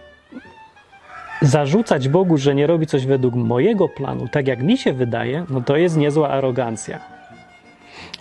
zarzucać 1.42 2.08
Bogu, 2.08 2.38
że 2.38 2.54
nie 2.54 2.66
robi 2.66 2.86
coś 2.86 3.06
według 3.06 3.34
mojego 3.34 3.88
planu, 3.88 4.28
tak 4.28 4.46
jak 4.46 4.62
mi 4.62 4.78
się 4.78 4.92
wydaje, 4.92 5.44
no 5.50 5.60
to 5.60 5.76
jest 5.76 5.96
niezła 5.96 6.28
arogancja. 6.28 7.00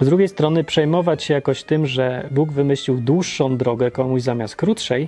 Z 0.01 0.05
drugiej 0.05 0.27
strony 0.27 0.63
przejmować 0.63 1.23
się 1.23 1.33
jakoś 1.33 1.63
tym, 1.63 1.85
że 1.85 2.27
Bóg 2.31 2.51
wymyślił 2.51 2.97
dłuższą 2.97 3.57
drogę 3.57 3.91
komuś 3.91 4.21
zamiast 4.21 4.55
krótszej 4.55 5.07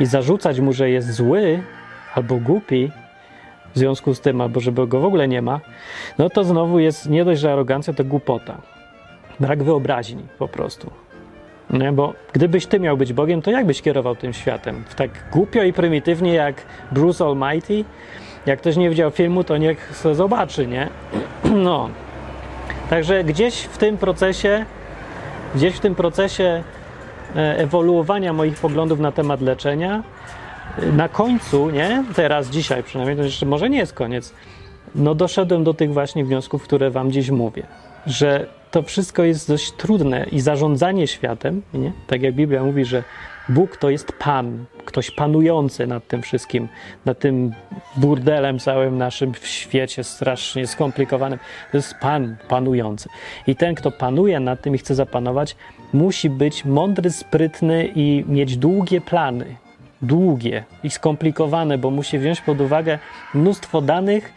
i 0.00 0.06
zarzucać 0.06 0.60
mu, 0.60 0.72
że 0.72 0.90
jest 0.90 1.12
zły 1.12 1.62
albo 2.14 2.36
głupi, 2.36 2.90
w 3.74 3.78
związku 3.78 4.14
z 4.14 4.20
tym, 4.20 4.40
albo 4.40 4.60
żeby 4.60 4.86
go 4.86 5.00
w 5.00 5.04
ogóle 5.04 5.28
nie 5.28 5.42
ma, 5.42 5.60
no 6.18 6.30
to 6.30 6.44
znowu 6.44 6.78
jest 6.78 7.10
nie 7.10 7.24
dość, 7.24 7.40
że 7.40 7.52
arogancja, 7.52 7.92
to 7.92 8.04
głupota. 8.04 8.60
Brak 9.40 9.62
wyobraźni 9.62 10.22
po 10.38 10.48
prostu. 10.48 10.90
Nie? 11.70 11.92
Bo 11.92 12.14
gdybyś 12.32 12.66
ty 12.66 12.80
miał 12.80 12.96
być 12.96 13.12
Bogiem, 13.12 13.42
to 13.42 13.50
jak 13.50 13.66
byś 13.66 13.82
kierował 13.82 14.16
tym 14.16 14.32
światem? 14.32 14.84
Tak 14.96 15.10
głupio 15.32 15.62
i 15.62 15.72
prymitywnie 15.72 16.34
jak 16.34 16.54
Bruce 16.92 17.24
Almighty? 17.24 17.84
Jak 18.46 18.58
ktoś 18.58 18.76
nie 18.76 18.90
widział 18.90 19.10
filmu, 19.10 19.44
to 19.44 19.56
niech 19.56 19.96
sobie 19.96 20.14
zobaczy, 20.14 20.66
nie? 20.66 20.88
No. 21.54 21.88
Także 22.90 23.24
gdzieś 23.24 23.60
w 23.60 23.78
tym 23.78 23.96
procesie, 23.96 24.64
gdzieś 25.54 25.74
w 25.74 25.80
tym 25.80 25.94
procesie 25.94 26.62
e, 27.36 27.58
ewoluowania 27.58 28.32
moich 28.32 28.58
poglądów 28.58 29.00
na 29.00 29.12
temat 29.12 29.40
leczenia, 29.40 30.02
na 30.92 31.08
końcu, 31.08 31.70
nie? 31.70 32.04
Teraz, 32.14 32.50
dzisiaj 32.50 32.82
przynajmniej, 32.82 33.16
to 33.16 33.22
jeszcze 33.22 33.46
może 33.46 33.70
nie 33.70 33.78
jest 33.78 33.92
koniec, 33.92 34.34
no 34.94 35.14
doszedłem 35.14 35.64
do 35.64 35.74
tych 35.74 35.92
właśnie 35.92 36.24
wniosków, 36.24 36.62
które 36.62 36.90
wam 36.90 37.12
dziś 37.12 37.30
mówię, 37.30 37.66
że 38.06 38.46
to 38.70 38.82
wszystko 38.82 39.22
jest 39.22 39.48
dość 39.48 39.72
trudne 39.72 40.26
i 40.32 40.40
zarządzanie 40.40 41.06
światem, 41.06 41.62
nie? 41.74 41.92
tak 42.06 42.22
jak 42.22 42.34
Biblia 42.34 42.64
mówi, 42.64 42.84
że 42.84 43.02
Bóg 43.48 43.76
to 43.76 43.90
jest 43.90 44.12
Pan, 44.18 44.64
ktoś 44.84 45.10
panujący 45.10 45.86
nad 45.86 46.06
tym 46.06 46.22
wszystkim, 46.22 46.68
nad 47.04 47.18
tym 47.18 47.52
burdelem 47.96 48.58
całym 48.58 48.98
naszym 48.98 49.34
w 49.34 49.46
świecie 49.46 50.04
strasznie 50.04 50.66
skomplikowanym. 50.66 51.38
To 51.72 51.76
jest 51.76 51.94
Pan 52.00 52.36
panujący. 52.48 53.08
I 53.46 53.56
ten, 53.56 53.74
kto 53.74 53.90
panuje 53.90 54.40
nad 54.40 54.62
tym 54.62 54.74
i 54.74 54.78
chce 54.78 54.94
zapanować, 54.94 55.56
musi 55.92 56.30
być 56.30 56.64
mądry, 56.64 57.10
sprytny 57.10 57.92
i 57.94 58.24
mieć 58.28 58.56
długie 58.56 59.00
plany. 59.00 59.56
Długie 60.02 60.64
i 60.84 60.90
skomplikowane, 60.90 61.78
bo 61.78 61.90
musi 61.90 62.18
wziąć 62.18 62.40
pod 62.40 62.60
uwagę 62.60 62.98
mnóstwo 63.34 63.80
danych, 63.80 64.32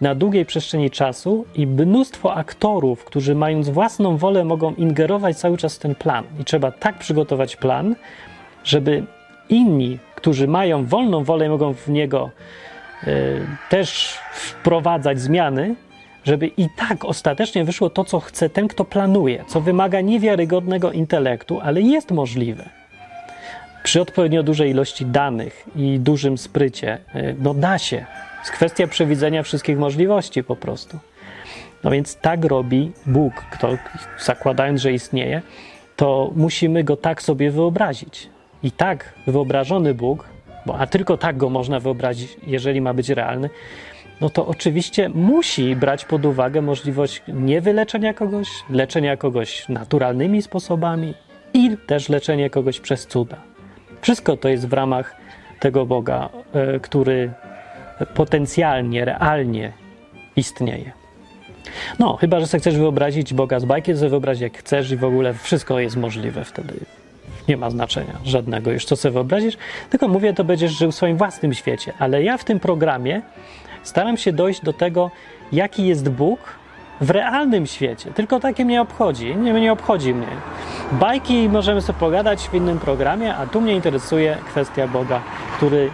na 0.00 0.14
długiej 0.14 0.46
przestrzeni 0.46 0.90
czasu 0.90 1.44
i 1.54 1.66
mnóstwo 1.66 2.34
aktorów, 2.34 3.04
którzy 3.04 3.34
mając 3.34 3.68
własną 3.68 4.16
wolę 4.16 4.44
mogą 4.44 4.74
ingerować 4.74 5.36
cały 5.36 5.58
czas 5.58 5.76
w 5.76 5.78
ten 5.78 5.94
plan. 5.94 6.24
I 6.40 6.44
trzeba 6.44 6.70
tak 6.70 6.98
przygotować 6.98 7.56
plan, 7.56 7.96
żeby 8.64 9.04
inni, 9.48 9.98
którzy 10.14 10.48
mają 10.48 10.86
wolną 10.86 11.24
wolę 11.24 11.48
mogą 11.48 11.74
w 11.74 11.88
niego 11.88 12.30
y, 13.06 13.46
też 13.70 14.18
wprowadzać 14.32 15.20
zmiany, 15.20 15.74
żeby 16.24 16.46
i 16.46 16.68
tak 16.76 17.04
ostatecznie 17.04 17.64
wyszło 17.64 17.90
to, 17.90 18.04
co 18.04 18.20
chce 18.20 18.48
ten, 18.48 18.68
kto 18.68 18.84
planuje, 18.84 19.44
co 19.46 19.60
wymaga 19.60 20.00
niewiarygodnego 20.00 20.92
intelektu, 20.92 21.60
ale 21.60 21.80
jest 21.80 22.10
możliwe. 22.10 22.81
Przy 23.82 24.00
odpowiednio 24.00 24.42
dużej 24.42 24.70
ilości 24.70 25.06
danych 25.06 25.66
i 25.76 25.98
dużym 25.98 26.38
sprycie, 26.38 26.98
y, 27.14 27.36
no 27.38 27.54
da 27.54 27.78
się. 27.78 28.06
Jest 28.38 28.50
kwestia 28.50 28.86
przewidzenia 28.86 29.42
wszystkich 29.42 29.78
możliwości 29.78 30.44
po 30.44 30.56
prostu. 30.56 30.98
No 31.84 31.90
więc 31.90 32.16
tak 32.16 32.44
robi 32.44 32.92
Bóg, 33.06 33.34
kto, 33.34 33.78
zakładając, 34.18 34.80
że 34.80 34.92
istnieje, 34.92 35.42
to 35.96 36.30
musimy 36.36 36.84
go 36.84 36.96
tak 36.96 37.22
sobie 37.22 37.50
wyobrazić. 37.50 38.28
I 38.62 38.70
tak 38.70 39.12
wyobrażony 39.26 39.94
Bóg, 39.94 40.28
bo, 40.66 40.78
a 40.78 40.86
tylko 40.86 41.16
tak 41.16 41.36
go 41.36 41.50
można 41.50 41.80
wyobrazić, 41.80 42.36
jeżeli 42.46 42.80
ma 42.80 42.94
być 42.94 43.08
realny, 43.08 43.50
no 44.20 44.30
to 44.30 44.46
oczywiście 44.46 45.08
musi 45.08 45.76
brać 45.76 46.04
pod 46.04 46.24
uwagę 46.24 46.62
możliwość 46.62 47.22
niewyleczenia 47.28 48.14
kogoś, 48.14 48.48
leczenia 48.70 49.16
kogoś 49.16 49.68
naturalnymi 49.68 50.42
sposobami 50.42 51.14
i 51.54 51.76
też 51.86 52.08
leczenia 52.08 52.50
kogoś 52.50 52.80
przez 52.80 53.06
cuda. 53.06 53.51
Wszystko 54.02 54.36
to 54.36 54.48
jest 54.48 54.68
w 54.68 54.72
ramach 54.72 55.16
tego 55.60 55.86
Boga, 55.86 56.28
e, 56.52 56.80
który 56.80 57.32
potencjalnie, 58.14 59.04
realnie 59.04 59.72
istnieje. 60.36 60.92
No, 61.98 62.16
chyba, 62.16 62.40
że 62.40 62.58
chcesz 62.58 62.76
wyobrazić 62.76 63.34
Boga 63.34 63.60
z 63.60 63.64
bajki, 63.64 63.94
sobie 63.96 64.08
wyobraź 64.08 64.40
jak 64.40 64.58
chcesz 64.58 64.90
i 64.90 64.96
w 64.96 65.04
ogóle 65.04 65.34
wszystko 65.34 65.78
jest 65.78 65.96
możliwe 65.96 66.44
wtedy. 66.44 66.74
Nie 67.48 67.56
ma 67.56 67.70
znaczenia 67.70 68.18
żadnego 68.24 68.70
już, 68.70 68.84
co 68.84 68.96
sobie 68.96 69.12
wyobrazisz, 69.12 69.56
tylko 69.90 70.08
mówię, 70.08 70.34
to 70.34 70.44
będziesz 70.44 70.72
żył 70.72 70.92
w 70.92 70.94
swoim 70.94 71.16
własnym 71.16 71.54
świecie. 71.54 71.92
Ale 71.98 72.22
ja 72.22 72.38
w 72.38 72.44
tym 72.44 72.60
programie 72.60 73.22
staram 73.82 74.16
się 74.16 74.32
dojść 74.32 74.60
do 74.60 74.72
tego, 74.72 75.10
jaki 75.52 75.86
jest 75.86 76.08
Bóg 76.08 76.38
w 77.02 77.10
realnym 77.10 77.66
świecie. 77.66 78.10
Tylko 78.10 78.40
takie 78.40 78.64
mnie 78.64 78.82
obchodzi, 78.82 79.36
nie, 79.36 79.52
nie 79.52 79.72
obchodzi 79.72 80.14
mnie. 80.14 80.26
Bajki 80.92 81.48
możemy 81.48 81.80
sobie 81.80 81.98
pogadać 81.98 82.48
w 82.48 82.54
innym 82.54 82.78
programie, 82.78 83.36
a 83.36 83.46
tu 83.46 83.60
mnie 83.60 83.74
interesuje 83.74 84.36
kwestia 84.46 84.88
Boga, 84.88 85.20
który 85.56 85.90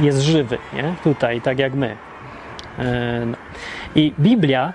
jest 0.00 0.20
żywy, 0.20 0.58
nie? 0.74 0.94
Tutaj, 1.04 1.40
tak 1.40 1.58
jak 1.58 1.74
my. 1.74 1.96
E, 2.78 3.22
no. 3.26 3.36
I 3.94 4.12
Biblia, 4.20 4.72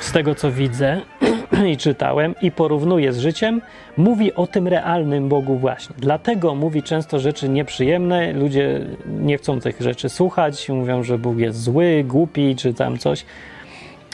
z 0.00 0.12
tego 0.12 0.34
co 0.34 0.52
widzę 0.52 1.00
i 1.72 1.76
czytałem, 1.76 2.34
i 2.42 2.50
porównuję 2.50 3.12
z 3.12 3.18
życiem, 3.18 3.60
mówi 3.96 4.34
o 4.34 4.46
tym 4.46 4.68
realnym 4.68 5.28
Bogu 5.28 5.56
właśnie. 5.56 5.96
Dlatego 5.98 6.54
mówi 6.54 6.82
często 6.82 7.18
rzeczy 7.18 7.48
nieprzyjemne, 7.48 8.32
ludzie 8.32 8.80
nie 9.06 9.38
chcą 9.38 9.60
tych 9.60 9.80
rzeczy 9.80 10.08
słuchać, 10.08 10.68
mówią, 10.68 11.02
że 11.02 11.18
Bóg 11.18 11.38
jest 11.38 11.62
zły, 11.62 12.04
głupi, 12.06 12.56
czy 12.56 12.74
tam 12.74 12.98
coś. 12.98 13.24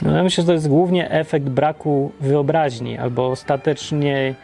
No, 0.01 0.17
ja 0.17 0.23
myślę, 0.23 0.41
że 0.41 0.47
to 0.47 0.53
jest 0.53 0.67
głównie 0.67 1.11
efekt 1.11 1.45
braku 1.45 2.11
wyobraźni 2.19 2.97
albo 2.97 3.27
ostatecznie 3.27 4.35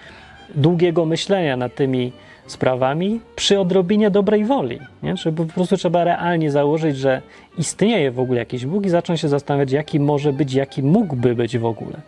długiego 0.56 1.06
myślenia 1.06 1.58
nad 1.58 1.76
tymi 1.76 2.12
sprawami 2.48 3.20
przy 3.36 3.60
odrobinie 3.60 4.12
dobrej 4.12 4.46
woli. 4.46 4.80
Nie? 5.04 5.18
Że 5.18 5.32
po 5.32 5.46
prostu 5.46 5.78
trzeba 5.78 6.04
realnie 6.04 6.52
założyć, 6.52 6.98
że 6.98 7.22
istnieje 7.58 8.12
w 8.12 8.20
ogóle 8.20 8.40
jakiś 8.40 8.66
Bóg 8.66 8.86
i 8.86 8.90
zacząć 8.90 9.20
się 9.20 9.30
zastanawiać, 9.30 9.72
jaki 9.72 10.00
może 10.00 10.34
być, 10.34 10.54
jaki 10.54 10.84
mógłby 10.84 11.36
być 11.36 11.58
w 11.58 11.66
ogóle. 11.66 12.02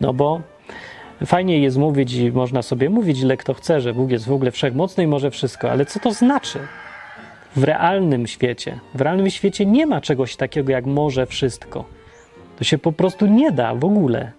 No 0.00 0.14
bo 0.14 0.40
fajnie 1.26 1.58
jest 1.58 1.76
mówić 1.76 2.12
i 2.14 2.32
można 2.32 2.62
sobie 2.62 2.90
mówić, 2.90 3.20
ile 3.20 3.36
kto 3.36 3.54
chce, 3.54 3.80
że 3.80 3.94
Bóg 3.94 4.10
jest 4.10 4.26
w 4.26 4.32
ogóle 4.32 4.50
wszechmocny 4.50 5.04
i 5.04 5.06
może 5.06 5.30
wszystko, 5.30 5.70
ale 5.70 5.86
co 5.86 6.00
to 6.00 6.12
znaczy? 6.12 6.58
W 7.56 7.64
realnym 7.64 8.26
świecie, 8.26 8.78
w 8.94 9.00
realnym 9.00 9.30
świecie 9.30 9.66
nie 9.66 9.86
ma 9.86 10.00
czegoś 10.00 10.36
takiego 10.36 10.72
jak 10.72 10.86
może 10.86 11.26
wszystko. 11.26 11.84
To 12.58 12.64
się 12.64 12.78
po 12.78 12.92
prostu 12.92 13.26
nie 13.26 13.52
da 13.52 13.74
w 13.74 13.84
ogóle. 13.84 14.32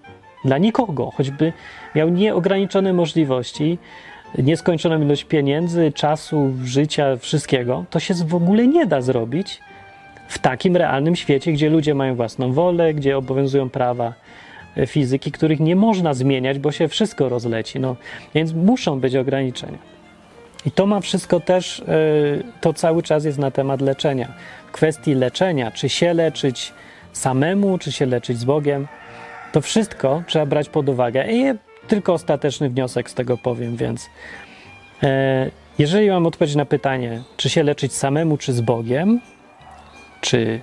Dla 0.46 0.58
nikogo, 0.58 1.12
choćby 1.12 1.54
miał 1.96 2.10
nieograniczone 2.10 2.94
możliwości, 2.94 3.78
nieskończoną 4.38 5.02
ilość 5.02 5.24
pieniędzy, 5.24 5.92
czasu, 5.92 6.54
życia, 6.64 7.16
wszystkiego, 7.16 7.86
to 7.90 8.00
się 8.00 8.14
w 8.14 8.36
ogóle 8.36 8.68
nie 8.68 8.86
da 8.86 9.02
zrobić 9.02 9.60
w 10.28 10.40
takim 10.40 10.78
realnym 10.78 11.16
świecie, 11.16 11.52
gdzie 11.52 11.70
ludzie 11.70 11.94
mają 11.96 12.16
własną 12.16 12.54
wolę, 12.54 12.94
gdzie 12.94 13.18
obowiązują 13.18 13.70
prawa 13.70 14.14
e, 14.78 14.88
fizyki, 14.88 15.32
których 15.32 15.60
nie 15.60 15.76
można 15.76 16.14
zmieniać, 16.14 16.60
bo 16.60 16.72
się 16.72 16.88
wszystko 16.88 17.30
rozleci. 17.30 17.80
No, 17.80 17.96
więc 18.36 18.54
muszą 18.54 19.00
być 19.00 19.16
ograniczenia. 19.16 19.78
I 20.66 20.72
to 20.72 20.86
ma 20.86 21.00
wszystko 21.00 21.40
też, 21.40 21.80
e, 21.80 21.84
to 22.62 22.74
cały 22.74 23.04
czas 23.04 23.26
jest 23.26 23.38
na 23.38 23.52
temat 23.52 23.82
leczenia. 23.82 24.34
Kwestii 24.72 25.14
leczenia, 25.14 25.72
czy 25.72 25.90
się 25.90 26.14
leczyć 26.14 26.74
samemu, 27.18 27.78
czy 27.78 27.92
się 27.92 28.06
leczyć 28.06 28.40
z 28.40 28.44
Bogiem, 28.44 28.88
to 29.52 29.62
wszystko 29.62 30.24
trzeba 30.28 30.46
brać 30.46 30.70
pod 30.70 30.90
uwagę. 30.90 31.32
I 31.32 31.54
tylko 31.88 32.14
ostateczny 32.14 32.70
wniosek 32.70 33.10
z 33.10 33.14
tego 33.14 33.38
powiem, 33.38 33.76
więc 33.76 34.10
e, 35.04 35.52
jeżeli 35.80 36.10
mam 36.10 36.26
odpowiedzieć 36.26 36.56
na 36.56 36.66
pytanie, 36.66 37.24
czy 37.38 37.50
się 37.50 37.64
leczyć 37.64 37.94
samemu, 37.94 38.38
czy 38.38 38.54
z 38.54 38.62
Bogiem, 38.62 39.22
czy 40.22 40.62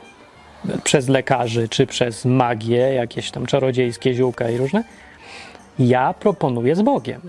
przez 0.85 1.09
lekarzy, 1.09 1.69
czy 1.69 1.87
przez 1.87 2.25
magię, 2.25 2.95
jakieś 2.95 3.31
tam 3.31 3.47
czarodziejskie 3.47 4.15
ziółka 4.15 4.51
i 4.51 4.57
różne, 4.57 4.85
ja 5.79 6.15
proponuję 6.15 6.77
z 6.77 6.83
Bogiem 6.83 7.21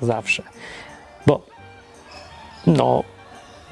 zawsze. 0.00 0.42
Bo 1.26 1.46
no, 2.66 3.04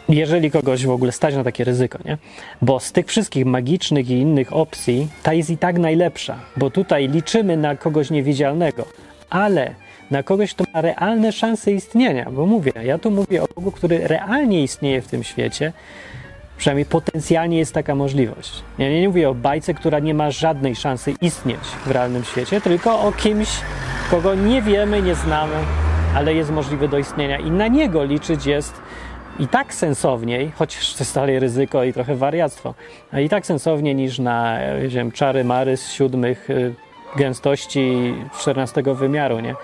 jeżeli 0.08 0.50
kogoś 0.50 0.86
w 0.86 0.90
ogóle 0.90 1.12
stać 1.12 1.34
na 1.34 1.44
takie 1.44 1.64
ryzyko, 1.64 1.98
nie? 2.04 2.18
Bo 2.62 2.80
z 2.80 2.92
tych 2.92 3.06
wszystkich 3.06 3.46
magicznych 3.46 4.10
i 4.10 4.12
innych 4.12 4.52
opcji, 4.52 5.08
ta 5.22 5.32
jest 5.32 5.50
i 5.50 5.58
tak 5.58 5.78
najlepsza, 5.78 6.38
bo 6.56 6.70
tutaj 6.70 7.08
liczymy 7.08 7.56
na 7.56 7.76
kogoś 7.76 8.10
niewidzialnego, 8.10 8.86
ale 9.30 9.74
na 10.10 10.22
kogoś, 10.22 10.54
kto 10.54 10.64
ma 10.74 10.80
realne 10.80 11.32
szanse 11.32 11.72
istnienia, 11.72 12.30
bo 12.30 12.46
mówię, 12.46 12.72
ja 12.84 12.98
tu 12.98 13.10
mówię 13.10 13.42
o 13.42 13.46
Bogu, 13.54 13.70
który 13.70 14.08
realnie 14.08 14.62
istnieje 14.62 15.02
w 15.02 15.08
tym 15.08 15.24
świecie, 15.24 15.72
przynajmniej 16.56 16.86
potencjalnie 16.86 17.58
jest 17.58 17.72
taka 17.72 17.94
możliwość. 17.94 18.62
Ja 18.78 18.90
nie 18.90 19.08
mówię 19.08 19.28
o 19.28 19.34
bajce, 19.34 19.74
która 19.74 19.98
nie 19.98 20.14
ma 20.14 20.30
żadnej 20.30 20.76
szansy 20.76 21.14
istnieć 21.20 21.60
w 21.86 21.90
realnym 21.90 22.24
świecie, 22.24 22.60
tylko 22.60 23.00
o 23.00 23.12
kimś, 23.12 23.48
kogo 24.10 24.34
nie 24.34 24.62
wiemy, 24.62 25.02
nie 25.02 25.14
znamy, 25.14 25.56
ale 26.14 26.34
jest 26.34 26.50
możliwy 26.50 26.88
do 26.88 26.98
istnienia 26.98 27.38
i 27.38 27.50
na 27.50 27.68
niego 27.68 28.04
liczyć 28.04 28.46
jest 28.46 28.74
i 29.38 29.48
tak 29.48 29.74
sensowniej, 29.74 30.52
choć 30.56 30.94
to 30.94 30.98
jest 30.98 31.14
dalej 31.14 31.38
ryzyko 31.38 31.84
i 31.84 31.92
trochę 31.92 32.14
wariactwo, 32.14 32.74
i 33.18 33.28
tak 33.28 33.46
sensowniej 33.46 33.94
niż 33.94 34.18
na 34.18 34.58
wiem, 34.88 35.12
czary 35.12 35.44
mary 35.44 35.76
z 35.76 35.92
siódmych 35.92 36.50
y, 36.50 36.74
gęstości 37.16 38.14
14 38.38 38.82
wymiaru, 38.82 39.40
nie? 39.40 39.54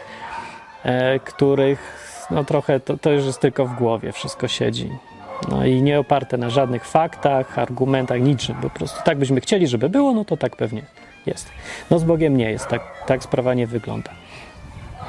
E, 0.84 1.18
których 1.18 2.00
no 2.30 2.44
trochę 2.44 2.80
to, 2.80 2.98
to 2.98 3.10
już 3.10 3.24
jest 3.26 3.40
tylko 3.40 3.66
w 3.66 3.74
głowie, 3.74 4.12
wszystko 4.12 4.48
siedzi. 4.48 4.90
No 5.48 5.66
i 5.66 5.82
nie 5.82 6.00
oparte 6.00 6.36
na 6.36 6.50
żadnych 6.50 6.84
faktach, 6.84 7.58
argumentach, 7.58 8.20
niczym. 8.20 8.54
Po 8.54 8.70
prostu 8.70 9.00
tak 9.04 9.18
byśmy 9.18 9.40
chcieli, 9.40 9.66
żeby 9.66 9.88
było, 9.88 10.12
no 10.12 10.24
to 10.24 10.36
tak 10.36 10.56
pewnie 10.56 10.82
jest. 11.26 11.50
No 11.90 11.98
z 11.98 12.04
Bogiem 12.04 12.36
nie 12.36 12.50
jest, 12.50 12.68
tak, 12.68 12.82
tak 13.06 13.22
sprawa 13.22 13.54
nie 13.54 13.66
wygląda. 13.66 14.10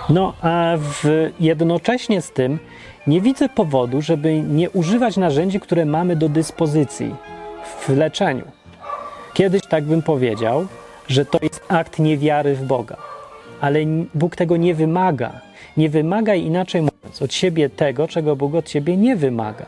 No 0.10 0.34
a 0.42 0.74
w, 0.78 1.30
jednocześnie 1.40 2.22
z 2.22 2.32
tym 2.32 2.60
nie 3.08 3.22
widzę 3.22 3.50
powodu, 3.50 4.02
żeby 4.02 4.42
nie 4.42 4.70
używać 4.70 5.18
narzędzi, 5.18 5.60
które 5.60 5.86
mamy 5.86 6.16
do 6.16 6.30
dyspozycji 6.30 7.16
w 7.80 7.90
leczeniu. 7.90 8.46
Kiedyś 9.34 9.62
tak 9.62 9.84
bym 9.84 10.02
powiedział, 10.02 10.68
że 11.08 11.26
to 11.26 11.40
jest 11.42 11.66
akt 11.68 12.00
niewiary 12.00 12.56
w 12.56 12.64
Boga, 12.64 12.98
ale 13.62 13.80
Bóg 14.16 14.36
tego 14.36 14.58
nie 14.58 14.76
wymaga. 14.76 15.42
Nie 15.78 15.90
wymaga 15.90 16.36
inaczej 16.36 16.82
mówiąc 16.82 17.22
od 17.22 17.34
siebie 17.34 17.70
tego, 17.70 18.08
czego 18.08 18.36
Bóg 18.36 18.56
od 18.56 18.66
ciebie 18.66 18.98
nie 18.98 19.16
wymaga. 19.16 19.66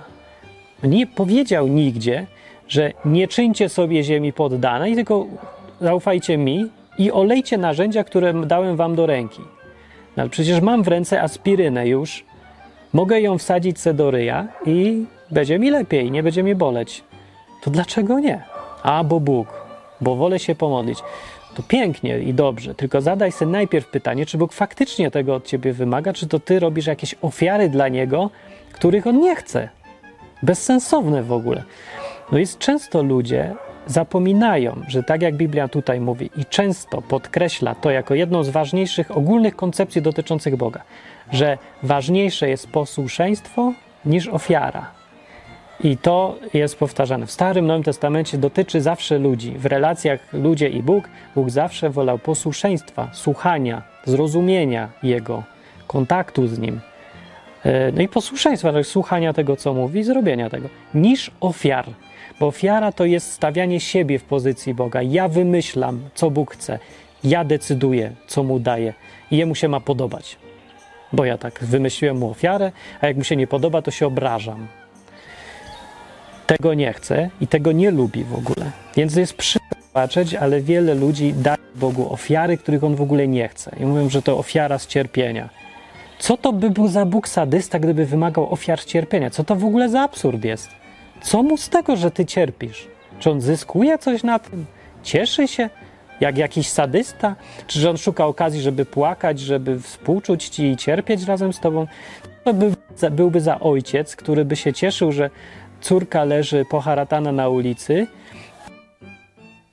Nie 0.83 1.07
powiedział 1.07 1.67
nigdzie, 1.67 2.25
że 2.67 2.91
nie 3.05 3.27
czyńcie 3.27 3.69
sobie 3.69 4.03
ziemi 4.03 4.33
poddanej, 4.33 4.95
tylko 4.95 5.25
zaufajcie 5.81 6.37
mi 6.37 6.69
i 6.97 7.11
olejcie 7.11 7.57
narzędzia, 7.57 8.03
które 8.03 8.33
dałem 8.33 8.75
wam 8.75 8.95
do 8.95 9.05
ręki. 9.05 9.41
No, 10.17 10.21
ale 10.21 10.29
przecież 10.29 10.61
mam 10.61 10.83
w 10.83 10.87
ręce 10.87 11.21
aspirynę 11.21 11.87
już, 11.87 12.25
mogę 12.93 13.21
ją 13.21 13.37
wsadzić 13.37 13.79
se 13.79 13.93
do 13.93 14.11
ryja 14.11 14.47
i 14.65 15.05
będzie 15.31 15.59
mi 15.59 15.69
lepiej, 15.69 16.11
nie 16.11 16.23
będzie 16.23 16.43
mi 16.43 16.55
boleć. 16.55 17.03
To 17.63 17.71
dlaczego 17.71 18.19
nie? 18.19 18.41
A, 18.83 19.03
bo 19.03 19.19
Bóg, 19.19 19.47
bo 20.01 20.15
wolę 20.15 20.39
się 20.39 20.55
pomodlić. 20.55 20.99
To 21.55 21.63
pięknie 21.63 22.19
i 22.19 22.33
dobrze, 22.33 22.75
tylko 22.75 23.01
zadaj 23.01 23.31
sobie 23.31 23.51
najpierw 23.51 23.87
pytanie, 23.87 24.25
czy 24.25 24.37
Bóg 24.37 24.53
faktycznie 24.53 25.11
tego 25.11 25.35
od 25.35 25.45
ciebie 25.45 25.73
wymaga, 25.73 26.13
czy 26.13 26.27
to 26.27 26.39
ty 26.39 26.59
robisz 26.59 26.87
jakieś 26.87 27.15
ofiary 27.21 27.69
dla 27.69 27.87
Niego, 27.87 28.29
których 28.71 29.07
On 29.07 29.19
nie 29.19 29.35
chce. 29.35 29.69
Bezsensowne 30.43 31.23
w 31.23 31.31
ogóle. 31.31 31.63
No 32.31 32.37
jest 32.37 32.57
często 32.57 33.03
ludzie 33.03 33.55
zapominają, 33.87 34.81
że 34.87 35.03
tak 35.03 35.21
jak 35.21 35.35
Biblia 35.35 35.67
tutaj 35.67 35.99
mówi 35.99 36.29
i 36.37 36.45
często 36.45 37.01
podkreśla 37.01 37.75
to 37.75 37.91
jako 37.91 38.15
jedną 38.15 38.43
z 38.43 38.49
ważniejszych 38.49 39.17
ogólnych 39.17 39.55
koncepcji 39.55 40.01
dotyczących 40.01 40.55
Boga, 40.55 40.83
że 41.31 41.57
ważniejsze 41.83 42.49
jest 42.49 42.67
posłuszeństwo 42.67 43.73
niż 44.05 44.27
ofiara. 44.27 44.91
I 45.83 45.97
to 45.97 46.35
jest 46.53 46.79
powtarzane 46.79 47.25
w 47.25 47.31
Starym 47.31 47.67
Nowym 47.67 47.83
Testamencie, 47.83 48.37
dotyczy 48.37 48.81
zawsze 48.81 49.19
ludzi. 49.19 49.51
W 49.57 49.65
relacjach 49.65 50.33
ludzie 50.33 50.69
i 50.69 50.83
Bóg, 50.83 51.09
Bóg 51.35 51.49
zawsze 51.49 51.89
wolał 51.89 52.19
posłuszeństwa, 52.19 53.09
słuchania, 53.13 53.81
zrozumienia 54.05 54.89
Jego, 55.03 55.43
kontaktu 55.87 56.47
z 56.47 56.59
Nim. 56.59 56.81
E, 57.65 57.91
no 57.91 58.01
i 58.01 58.07
posłuszeństwa, 58.07 58.71
słuchania 58.83 59.33
tego, 59.33 59.55
co 59.55 59.73
mówi, 59.73 60.03
zrobienia 60.03 60.49
tego, 60.49 60.69
niż 60.93 61.31
ofiar. 61.39 61.85
Bo 62.39 62.47
ofiara 62.47 62.91
to 62.91 63.05
jest 63.05 63.31
stawianie 63.31 63.79
siebie 63.79 64.19
w 64.19 64.23
pozycji 64.23 64.73
Boga. 64.73 65.01
Ja 65.01 65.27
wymyślam, 65.27 66.09
co 66.15 66.31
Bóg 66.31 66.53
chce. 66.53 66.79
Ja 67.23 67.43
decyduję, 67.43 68.11
co 68.27 68.43
mu 68.43 68.59
daję. 68.59 68.93
I 69.31 69.37
jemu 69.37 69.55
się 69.55 69.67
ma 69.67 69.79
podobać. 69.79 70.37
Bo 71.13 71.25
ja 71.25 71.37
tak 71.37 71.63
wymyśliłem 71.63 72.17
mu 72.17 72.29
ofiarę, 72.29 72.71
a 73.01 73.07
jak 73.07 73.17
mu 73.17 73.23
się 73.23 73.35
nie 73.35 73.47
podoba, 73.47 73.81
to 73.81 73.91
się 73.91 74.07
obrażam. 74.07 74.67
Tego 76.47 76.73
nie 76.73 76.93
chce 76.93 77.29
i 77.41 77.47
tego 77.47 77.71
nie 77.71 77.91
lubi 77.91 78.23
w 78.23 78.35
ogóle. 78.35 78.71
Więc 78.95 79.15
jest 79.15 79.33
przypatrzeć, 79.33 80.35
ale 80.35 80.61
wiele 80.61 80.95
ludzi 80.95 81.33
daje 81.33 81.57
Bogu 81.75 82.13
ofiary, 82.13 82.57
których 82.57 82.83
on 82.83 82.95
w 82.95 83.01
ogóle 83.01 83.27
nie 83.27 83.47
chce. 83.47 83.75
I 83.79 83.85
mówią, 83.85 84.09
że 84.09 84.21
to 84.21 84.37
ofiara 84.37 84.79
z 84.79 84.87
cierpienia. 84.87 85.49
Co 86.19 86.37
to 86.37 86.53
by 86.53 86.69
był 86.69 86.87
za 86.87 87.05
Bóg 87.05 87.27
sadysta, 87.27 87.79
gdyby 87.79 88.05
wymagał 88.05 88.53
ofiar 88.53 88.85
cierpienia? 88.85 89.29
Co 89.29 89.43
to 89.43 89.55
w 89.55 89.65
ogóle 89.65 89.89
za 89.89 90.01
absurd 90.01 90.45
jest? 90.45 90.69
Co 91.23 91.43
mu 91.43 91.57
z 91.57 91.69
tego, 91.69 91.95
że 91.95 92.11
ty 92.11 92.25
cierpisz? 92.25 92.87
Czy 93.19 93.31
on 93.31 93.41
zyskuje 93.41 93.97
coś 93.97 94.23
na 94.23 94.39
tym? 94.39 94.65
Cieszy 95.03 95.47
się? 95.47 95.69
Jak 96.19 96.37
jakiś 96.37 96.67
sadysta? 96.67 97.35
Czy 97.67 97.79
że 97.79 97.89
on 97.89 97.97
szuka 97.97 98.25
okazji, 98.25 98.61
żeby 98.61 98.85
płakać, 98.85 99.39
żeby 99.39 99.79
współczuć 99.79 100.49
ci 100.49 100.63
i 100.63 100.77
cierpieć 100.77 101.23
razem 101.23 101.53
z 101.53 101.59
tobą? 101.59 101.87
To 102.43 102.53
by, 102.53 102.71
byłby 103.11 103.41
za 103.41 103.59
ojciec, 103.59 104.15
który 104.15 104.45
by 104.45 104.55
się 104.55 104.73
cieszył, 104.73 105.11
że 105.11 105.29
córka 105.81 106.23
leży 106.23 106.65
poharatana 106.69 107.31
na 107.31 107.49
ulicy. 107.49 108.07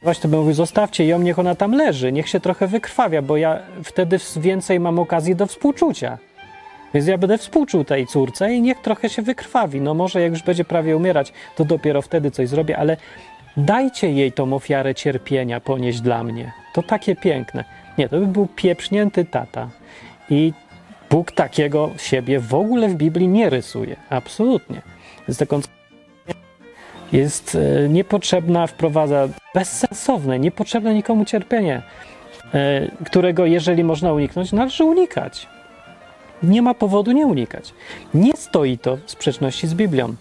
Właśnie 0.02 0.22
to 0.22 0.28
by 0.28 0.36
mówił, 0.36 0.54
zostawcie 0.54 1.06
ją, 1.06 1.18
niech 1.18 1.38
ona 1.38 1.54
tam 1.54 1.72
leży, 1.72 2.12
niech 2.12 2.28
się 2.28 2.40
trochę 2.40 2.66
wykrwawia, 2.66 3.22
bo 3.22 3.36
ja 3.36 3.58
wtedy 3.84 4.18
więcej 4.36 4.80
mam 4.80 4.98
okazji 4.98 5.36
do 5.36 5.46
współczucia. 5.46 6.18
Więc 6.94 7.06
ja 7.06 7.18
będę 7.18 7.38
współczuł 7.38 7.84
tej 7.84 8.06
córce 8.06 8.54
i 8.54 8.62
niech 8.62 8.80
trochę 8.80 9.08
się 9.08 9.22
wykrwawi. 9.22 9.80
No 9.80 9.94
może 9.94 10.20
jak 10.20 10.32
już 10.32 10.42
będzie 10.42 10.64
prawie 10.64 10.96
umierać, 10.96 11.32
to 11.56 11.64
dopiero 11.64 12.02
wtedy 12.02 12.30
coś 12.30 12.48
zrobię, 12.48 12.78
ale 12.78 12.96
dajcie 13.56 14.12
jej 14.12 14.32
tą 14.32 14.52
ofiarę 14.52 14.94
cierpienia 14.94 15.60
ponieść 15.60 16.00
dla 16.00 16.24
mnie. 16.24 16.52
To 16.74 16.82
takie 16.82 17.16
piękne. 17.16 17.64
Nie, 17.98 18.08
to 18.08 18.18
by 18.18 18.26
był 18.26 18.46
pieprznięty 18.46 19.24
tata. 19.24 19.68
I 20.30 20.52
Bóg 21.10 21.32
takiego 21.32 21.90
siebie 21.96 22.40
w 22.40 22.54
ogóle 22.54 22.88
w 22.88 22.94
Biblii 22.94 23.28
nie 23.28 23.50
rysuje. 23.50 23.96
Absolutnie. 24.10 24.82
Więc 25.28 25.38
taką 25.38 25.60
jest 27.12 27.54
e, 27.54 27.88
niepotrzebna, 27.88 28.66
wprowadza 28.66 29.28
bezsensowne, 29.54 30.38
niepotrzebne 30.38 30.94
nikomu 30.94 31.24
cierpienie, 31.24 31.82
e, 32.54 32.90
którego 33.06 33.46
jeżeli 33.46 33.84
można 33.84 34.12
uniknąć, 34.12 34.52
należy 34.52 34.84
unikać. 34.84 35.48
Nie 36.42 36.62
ma 36.62 36.74
powodu 36.74 37.12
nie 37.12 37.26
unikać. 37.26 37.74
Nie 38.14 38.32
stoi 38.36 38.78
to 38.78 38.96
w 38.96 39.10
sprzeczności 39.10 39.68
z 39.68 39.74
Biblią. 39.74 40.14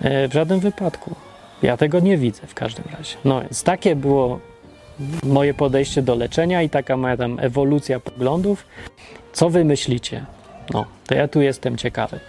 E, 0.00 0.28
w 0.28 0.32
żadnym 0.32 0.60
wypadku. 0.60 1.14
Ja 1.62 1.76
tego 1.76 2.00
nie 2.00 2.18
widzę 2.18 2.46
w 2.46 2.54
każdym 2.54 2.84
razie. 2.98 3.16
No 3.24 3.40
więc 3.40 3.62
takie 3.62 3.96
było 3.96 4.40
moje 5.22 5.54
podejście 5.54 6.02
do 6.02 6.14
leczenia 6.14 6.62
i 6.62 6.70
taka 6.70 6.96
moja 6.96 7.16
tam 7.16 7.38
ewolucja 7.40 8.00
poglądów. 8.00 8.66
Co 9.32 9.50
wy 9.50 9.64
myślicie? 9.64 10.24
No, 10.72 10.84
to 11.06 11.14
ja 11.14 11.28
tu 11.28 11.42
jestem 11.42 11.76
ciekawy. 11.76 12.20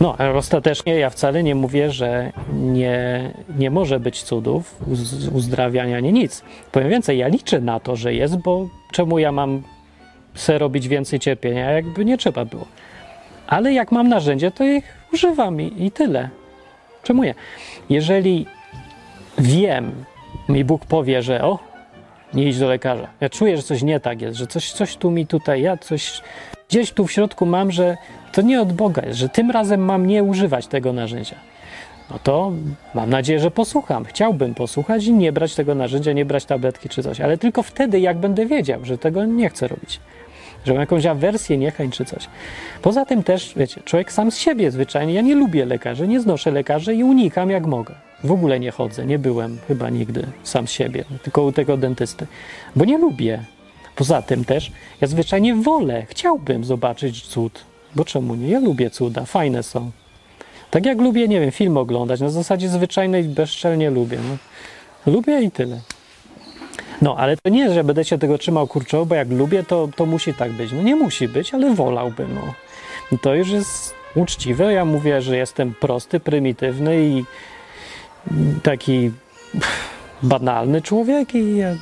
No, 0.00 0.14
ale 0.18 0.34
ostatecznie 0.34 0.94
ja 0.94 1.10
wcale 1.10 1.42
nie 1.42 1.54
mówię, 1.54 1.90
że 1.90 2.32
nie, 2.52 3.30
nie 3.58 3.70
może 3.70 4.00
być 4.00 4.22
cudów, 4.22 4.76
uzdrawiania, 5.32 6.00
nie 6.00 6.12
nic. 6.12 6.42
Powiem 6.72 6.90
więcej, 6.90 7.18
ja 7.18 7.28
liczę 7.28 7.60
na 7.60 7.80
to, 7.80 7.96
że 7.96 8.14
jest, 8.14 8.36
bo 8.36 8.68
czemu 8.92 9.18
ja 9.18 9.32
mam 9.32 9.62
se 10.34 10.58
robić 10.58 10.88
więcej 10.88 11.20
cierpienia, 11.20 11.70
jakby 11.70 12.04
nie 12.04 12.18
trzeba 12.18 12.44
było. 12.44 12.66
Ale 13.46 13.72
jak 13.72 13.92
mam 13.92 14.08
narzędzie, 14.08 14.50
to 14.50 14.64
ich 14.64 14.84
używam 15.12 15.60
i, 15.60 15.84
i 15.84 15.90
tyle. 15.90 16.28
Czemu 17.02 17.24
nie? 17.24 17.34
Jeżeli 17.90 18.46
wiem, 19.38 20.04
mi 20.48 20.64
Bóg 20.64 20.86
powie, 20.86 21.22
że 21.22 21.44
o, 21.44 21.58
nie 22.34 22.48
idź 22.48 22.58
do 22.58 22.68
lekarza. 22.68 23.08
Ja 23.20 23.28
czuję, 23.28 23.56
że 23.56 23.62
coś 23.62 23.82
nie 23.82 24.00
tak 24.00 24.22
jest, 24.22 24.38
że 24.38 24.46
coś, 24.46 24.72
coś 24.72 24.96
tu 24.96 25.10
mi 25.10 25.26
tutaj, 25.26 25.62
ja 25.62 25.76
coś 25.76 26.22
gdzieś 26.68 26.92
tu 26.92 27.06
w 27.06 27.12
środku 27.12 27.46
mam, 27.46 27.72
że 27.72 27.96
to 28.32 28.42
nie 28.42 28.60
od 28.60 28.72
Boga 28.72 29.02
jest, 29.06 29.18
że 29.18 29.28
tym 29.28 29.50
razem 29.50 29.84
mam 29.84 30.06
nie 30.06 30.22
używać 30.22 30.66
tego 30.66 30.92
narzędzia. 30.92 31.36
No 32.10 32.18
to 32.22 32.52
mam 32.94 33.10
nadzieję, 33.10 33.40
że 33.40 33.50
posłucham. 33.50 34.04
Chciałbym 34.04 34.54
posłuchać 34.54 35.04
i 35.04 35.12
nie 35.12 35.32
brać 35.32 35.54
tego 35.54 35.74
narzędzia, 35.74 36.12
nie 36.12 36.24
brać 36.24 36.44
tabletki 36.44 36.88
czy 36.88 37.02
coś, 37.02 37.20
ale 37.20 37.38
tylko 37.38 37.62
wtedy, 37.62 38.00
jak 38.00 38.18
będę 38.18 38.46
wiedział, 38.46 38.84
że 38.84 38.98
tego 38.98 39.24
nie 39.24 39.48
chcę 39.50 39.68
robić 39.68 40.00
że 40.64 40.72
mam 40.72 40.80
jakąś 40.80 41.06
awersję, 41.06 41.58
niechęć 41.58 41.96
czy 41.96 42.04
coś. 42.04 42.28
Poza 42.82 43.04
tym 43.04 43.22
też, 43.22 43.52
wiecie, 43.56 43.80
człowiek 43.84 44.12
sam 44.12 44.30
z 44.30 44.38
siebie 44.38 44.70
zwyczajnie, 44.70 45.14
ja 45.14 45.20
nie 45.20 45.34
lubię 45.34 45.64
lekarzy, 45.64 46.08
nie 46.08 46.20
znoszę 46.20 46.50
lekarzy 46.50 46.94
i 46.94 47.04
unikam 47.04 47.50
jak 47.50 47.66
mogę. 47.66 47.94
W 48.24 48.32
ogóle 48.32 48.60
nie 48.60 48.70
chodzę, 48.70 49.06
nie 49.06 49.18
byłem 49.18 49.58
chyba 49.68 49.90
nigdy 49.90 50.26
sam 50.42 50.68
z 50.68 50.70
siebie, 50.70 51.04
tylko 51.22 51.42
u 51.42 51.52
tego 51.52 51.76
dentysty, 51.76 52.26
bo 52.76 52.84
nie 52.84 52.98
lubię. 52.98 53.44
Poza 53.96 54.22
tym 54.22 54.44
też, 54.44 54.72
ja 55.00 55.08
zwyczajnie 55.08 55.54
wolę, 55.54 56.06
chciałbym 56.08 56.64
zobaczyć 56.64 57.26
cud, 57.26 57.64
bo 57.94 58.04
czemu 58.04 58.34
nie? 58.34 58.48
Ja 58.48 58.60
lubię 58.60 58.90
cuda, 58.90 59.24
fajne 59.24 59.62
są. 59.62 59.90
Tak 60.70 60.86
jak 60.86 61.00
lubię, 61.00 61.28
nie 61.28 61.40
wiem, 61.40 61.50
film 61.50 61.76
oglądać, 61.76 62.20
na 62.20 62.30
zasadzie 62.30 62.68
zwyczajnej 62.68 63.24
bezczelnie 63.24 63.90
lubię. 63.90 64.18
No. 64.28 64.36
Lubię 65.12 65.42
i 65.42 65.50
tyle. 65.50 65.80
No, 67.02 67.16
ale 67.16 67.36
to 67.36 67.48
nie, 67.48 67.74
że 67.74 67.84
będę 67.84 68.04
się 68.04 68.18
tego 68.18 68.38
trzymał 68.38 68.66
kurczowo, 68.66 69.06
bo 69.06 69.14
jak 69.14 69.30
lubię, 69.30 69.62
to, 69.62 69.88
to 69.96 70.06
musi 70.06 70.34
tak 70.34 70.52
być. 70.52 70.72
No 70.72 70.82
nie 70.82 70.96
musi 70.96 71.28
być, 71.28 71.54
ale 71.54 71.74
wolałbym. 71.74 72.34
No. 72.34 72.54
To 73.18 73.34
już 73.34 73.50
jest 73.50 73.94
uczciwe. 74.14 74.72
Ja 74.72 74.84
mówię, 74.84 75.22
że 75.22 75.36
jestem 75.36 75.74
prosty, 75.74 76.20
prymitywny 76.20 77.04
i 77.04 77.24
taki 78.62 79.10
banalny 80.22 80.82
człowiek 80.82 81.34
i 81.34 81.56
ja 81.56 81.74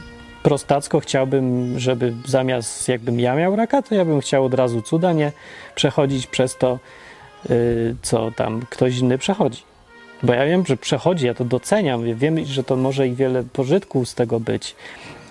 prostacko 0.42 1.00
chciałbym, 1.00 1.78
żeby 1.78 2.12
zamiast 2.26 2.88
jakbym 2.88 3.20
ja 3.20 3.34
miał 3.34 3.56
raka, 3.56 3.82
to 3.82 3.94
ja 3.94 4.04
bym 4.04 4.20
chciał 4.20 4.44
od 4.44 4.54
razu 4.54 4.82
cuda, 4.82 5.12
nie 5.12 5.32
przechodzić 5.74 6.26
przez 6.26 6.56
to, 6.56 6.78
yy, 7.48 7.96
co 8.02 8.30
tam 8.30 8.62
ktoś 8.70 8.98
inny 8.98 9.18
przechodzi. 9.18 9.62
Bo 10.22 10.32
ja 10.34 10.46
wiem, 10.46 10.66
że 10.66 10.76
przechodzi, 10.76 11.26
ja 11.26 11.34
to 11.34 11.44
doceniam, 11.44 12.14
wiem, 12.14 12.44
że 12.44 12.64
to 12.64 12.76
może 12.76 13.08
i 13.08 13.14
wiele 13.14 13.42
pożytków 13.42 14.08
z 14.08 14.14
tego 14.14 14.40
być, 14.40 14.76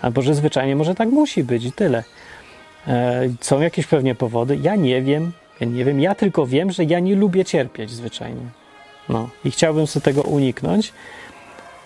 albo 0.02 0.22
że 0.22 0.36
zwyczajnie 0.36 0.76
może 0.76 0.96
tak 0.96 1.10
musi 1.10 1.44
być 1.44 1.66
i 1.66 1.72
tyle. 1.72 2.04
E, 2.88 3.22
są 3.42 3.62
jakieś 3.62 3.88
pewnie 3.88 4.16
powody, 4.16 4.60
ja 4.62 4.76
nie 4.76 5.02
wiem, 5.02 5.32
ja 5.60 5.68
nie 5.68 5.86
wiem, 5.86 6.00
ja 6.00 6.16
tylko 6.16 6.48
wiem, 6.48 6.72
że 6.72 6.84
ja 6.84 7.00
nie 7.00 7.16
lubię 7.16 7.46
cierpieć 7.46 7.90
zwyczajnie. 7.90 8.46
No 9.10 9.30
i 9.46 9.52
chciałbym 9.52 9.88
sobie 9.88 10.04
tego 10.04 10.22
uniknąć. 10.22 10.94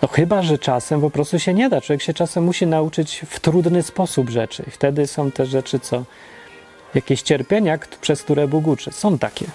No 0.02 0.08
chyba, 0.08 0.42
że 0.42 0.58
czasem 0.58 1.00
po 1.00 1.10
prostu 1.10 1.38
się 1.38 1.54
nie 1.54 1.68
da. 1.68 1.80
Człowiek 1.80 2.02
się 2.02 2.14
czasem 2.14 2.44
musi 2.44 2.66
nauczyć 2.66 3.22
w 3.26 3.40
trudny 3.40 3.82
sposób 3.82 4.30
rzeczy. 4.30 4.64
I 4.68 4.70
wtedy 4.70 5.06
są 5.06 5.30
te 5.30 5.46
rzeczy, 5.46 5.80
co 5.80 6.04
jakieś 6.94 7.22
cierpienia, 7.22 7.78
przez 8.00 8.22
które 8.22 8.48
Bóg 8.48 8.66
uczy. 8.66 8.92
Są 8.92 9.18
takie 9.18 9.46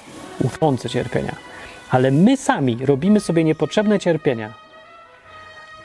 uczące 0.43 0.89
cierpienia 0.89 1.35
ale 1.91 2.11
my 2.11 2.37
sami 2.37 2.85
robimy 2.85 3.19
sobie 3.19 3.43
niepotrzebne 3.43 3.99
cierpienia. 3.99 4.53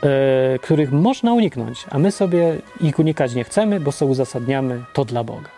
e, 0.03 0.59
których 0.59 0.93
można 0.93 1.33
uniknąć, 1.33 1.85
a 1.91 1.99
my 1.99 2.13
sobie 2.13 2.57
ich 2.81 2.99
unikać 2.99 3.35
nie 3.35 3.45
chcemy, 3.45 3.81
bo 3.81 3.93
sobie 3.93 4.13
uzasadniamy 4.13 4.85
to 4.93 5.05
dla 5.05 5.25
Boga. 5.25 5.49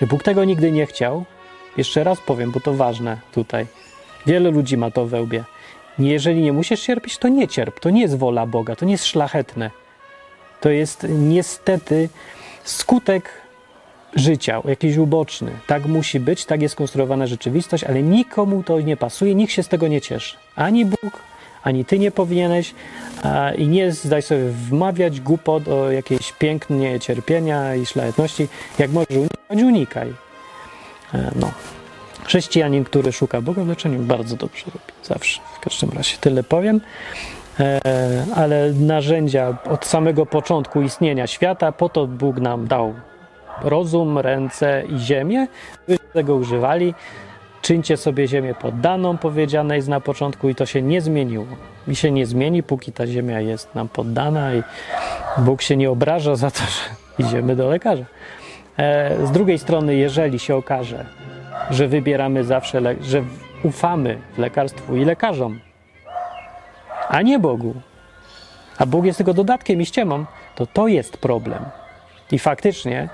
Bóg 0.00 0.22
tego 0.22 0.44
nigdy 0.44 0.72
nie 0.72 0.86
chciał. 0.86 1.24
Jeszcze 1.76 2.04
raz 2.04 2.20
powiem, 2.20 2.50
bo 2.50 2.60
to 2.60 2.74
ważne 2.74 3.16
tutaj. 3.32 3.66
Wiele 4.26 4.50
ludzi 4.50 4.76
ma 4.76 4.90
to 4.90 5.06
we 5.06 5.22
łbie. 5.22 5.44
Jeżeli 5.98 6.42
nie 6.42 6.52
musisz 6.52 6.80
cierpieć, 6.80 7.18
to 7.18 7.28
nie 7.28 7.48
cierp. 7.48 7.80
To 7.80 7.90
nie 7.90 8.00
jest 8.00 8.18
wola 8.18 8.46
Boga, 8.46 8.76
to 8.76 8.84
nie 8.84 8.92
jest 8.92 9.06
szlachetne. 9.06 9.70
To 10.60 10.70
jest 10.70 11.06
niestety 11.08 12.08
skutek 12.64 13.41
życia, 14.16 14.62
jakiś 14.64 14.96
uboczny. 14.96 15.50
Tak 15.66 15.86
musi 15.86 16.20
być, 16.20 16.44
tak 16.44 16.62
jest 16.62 16.76
konstruowana 16.76 17.26
rzeczywistość, 17.26 17.84
ale 17.84 18.02
nikomu 18.02 18.62
to 18.62 18.80
nie 18.80 18.96
pasuje, 18.96 19.34
nikt 19.34 19.52
się 19.52 19.62
z 19.62 19.68
tego 19.68 19.88
nie 19.88 20.00
cieszy. 20.00 20.36
Ani 20.56 20.84
Bóg, 20.84 21.22
ani 21.62 21.84
ty 21.84 21.98
nie 21.98 22.10
powinieneś 22.10 22.74
a, 23.22 23.50
i 23.50 23.68
nie 23.68 23.92
zdaj 23.92 24.22
sobie 24.22 24.44
wmawiać 24.44 25.20
głupot 25.20 25.68
o 25.68 25.90
jakiejś 25.90 26.32
pięknie 26.32 27.00
cierpienia 27.00 27.74
i 27.74 27.86
szlachetności. 27.86 28.48
Jak 28.78 28.90
możesz 28.90 29.16
unikać, 29.16 29.62
unikaj. 29.62 30.14
E, 31.14 31.30
no. 31.36 31.50
Chrześcijanin, 32.24 32.84
który 32.84 33.12
szuka 33.12 33.40
Boga 33.40 33.64
w 33.64 33.68
leczeniu, 33.68 33.98
bardzo 33.98 34.36
dobrze 34.36 34.64
robi. 34.66 34.92
Zawsze. 35.04 35.40
W 35.56 35.60
każdym 35.60 35.90
razie 35.90 36.16
tyle 36.20 36.42
powiem. 36.42 36.80
E, 37.60 37.80
ale 38.34 38.72
narzędzia 38.72 39.58
od 39.70 39.86
samego 39.86 40.26
początku 40.26 40.82
istnienia 40.82 41.26
świata, 41.26 41.72
po 41.72 41.88
to 41.88 42.06
Bóg 42.06 42.40
nam 42.40 42.66
dał 42.66 42.94
rozum, 43.62 44.18
ręce 44.18 44.82
i 44.96 44.98
ziemię, 44.98 45.46
byśmy 45.88 46.06
tego 46.12 46.34
używali. 46.34 46.94
Czyńcie 47.62 47.96
sobie 47.96 48.28
ziemię 48.28 48.54
poddaną, 48.54 49.18
powiedziane 49.18 49.76
jest 49.76 49.88
na 49.88 50.00
początku, 50.00 50.48
i 50.48 50.54
to 50.54 50.66
się 50.66 50.82
nie 50.82 51.00
zmieniło. 51.00 51.46
I 51.88 51.96
się 51.96 52.10
nie 52.10 52.26
zmieni, 52.26 52.62
póki 52.62 52.92
ta 52.92 53.06
ziemia 53.06 53.40
jest 53.40 53.74
nam 53.74 53.88
poddana, 53.88 54.54
i 54.54 54.62
Bóg 55.38 55.62
się 55.62 55.76
nie 55.76 55.90
obraża 55.90 56.36
za 56.36 56.50
to, 56.50 56.58
że 56.58 57.24
idziemy 57.26 57.56
do 57.56 57.68
lekarza. 57.68 58.04
E, 58.76 59.26
z 59.26 59.30
drugiej 59.30 59.58
strony, 59.58 59.94
jeżeli 59.94 60.38
się 60.38 60.56
okaże, 60.56 61.04
że 61.70 61.88
wybieramy 61.88 62.44
zawsze, 62.44 62.80
że 63.00 63.22
ufamy 63.62 64.18
lekarstwu 64.38 64.96
i 64.96 65.04
lekarzom, 65.04 65.60
a 67.08 67.22
nie 67.22 67.38
Bogu, 67.38 67.74
a 68.78 68.86
Bóg 68.86 69.04
jest 69.04 69.16
tylko 69.16 69.34
dodatkiem 69.34 69.80
i 69.80 69.86
ściemą, 69.86 70.24
to 70.54 70.66
to 70.66 70.88
jest 70.88 71.16
problem. 71.16 71.64
I 72.32 72.38
faktycznie, 72.38 73.08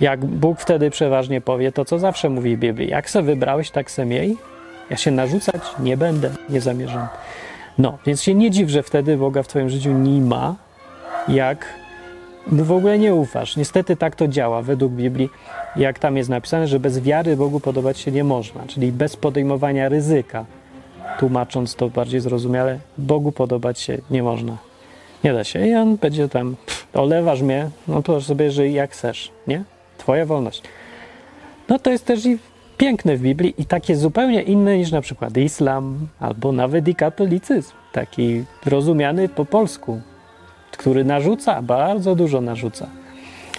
jak 0.00 0.24
Bóg 0.24 0.60
wtedy 0.60 0.90
przeważnie 0.90 1.40
powie 1.40 1.72
to, 1.72 1.84
co 1.84 1.98
zawsze 1.98 2.28
mówi 2.28 2.56
w 2.56 2.60
Biblii, 2.60 2.88
jak 2.88 3.10
se 3.10 3.22
wybrałeś, 3.22 3.70
tak 3.70 3.90
se 3.90 4.04
miej, 4.04 4.36
ja 4.90 4.96
się 4.96 5.10
narzucać 5.10 5.62
nie 5.78 5.96
będę, 5.96 6.30
nie 6.48 6.60
zamierzam. 6.60 7.08
No, 7.78 7.98
więc 8.06 8.22
się 8.22 8.34
nie 8.34 8.50
dziw, 8.50 8.70
że 8.70 8.82
wtedy 8.82 9.16
Boga 9.16 9.42
w 9.42 9.48
twoim 9.48 9.70
życiu 9.70 9.92
nie 9.92 10.20
ma, 10.20 10.54
jak 11.28 11.66
mu 12.46 12.64
w 12.64 12.72
ogóle 12.72 12.98
nie 12.98 13.14
ufasz. 13.14 13.56
Niestety 13.56 13.96
tak 13.96 14.16
to 14.16 14.28
działa 14.28 14.62
według 14.62 14.92
Biblii, 14.92 15.30
jak 15.76 15.98
tam 15.98 16.16
jest 16.16 16.30
napisane, 16.30 16.68
że 16.68 16.80
bez 16.80 17.00
wiary 17.00 17.36
Bogu 17.36 17.60
podobać 17.60 17.98
się 17.98 18.12
nie 18.12 18.24
można, 18.24 18.66
czyli 18.66 18.92
bez 18.92 19.16
podejmowania 19.16 19.88
ryzyka. 19.88 20.44
Tłumacząc 21.18 21.74
to 21.74 21.88
bardziej 21.88 22.20
zrozumiale, 22.20 22.78
Bogu 22.98 23.32
podobać 23.32 23.80
się 23.80 23.98
nie 24.10 24.22
można. 24.22 24.56
Nie 25.24 25.32
da 25.32 25.44
się. 25.44 25.66
I 25.66 25.74
on 25.74 25.96
będzie 25.96 26.28
tam, 26.28 26.56
pff, 26.66 26.86
olewasz 26.94 27.42
mnie, 27.42 27.70
no 27.88 28.02
to 28.02 28.20
sobie 28.20 28.50
żyj 28.50 28.72
jak 28.74 28.90
chcesz, 28.90 29.30
nie? 29.46 29.64
Twoja 29.98 30.26
wolność. 30.26 30.62
No 31.68 31.78
to 31.78 31.90
jest 31.90 32.06
też 32.06 32.26
i 32.26 32.38
piękne 32.78 33.16
w 33.16 33.20
Biblii 33.20 33.54
i 33.58 33.64
takie 33.64 33.96
zupełnie 33.96 34.42
inne 34.42 34.78
niż 34.78 34.92
na 34.92 35.00
przykład 35.00 35.36
islam 35.36 36.08
albo 36.20 36.52
nawet 36.52 36.88
i 36.88 36.94
katolicyzm. 36.94 37.72
Taki 37.92 38.44
rozumiany 38.66 39.28
po 39.28 39.44
polsku, 39.44 40.00
który 40.72 41.04
narzuca, 41.04 41.62
bardzo 41.62 42.14
dużo 42.14 42.40
narzuca. 42.40 42.86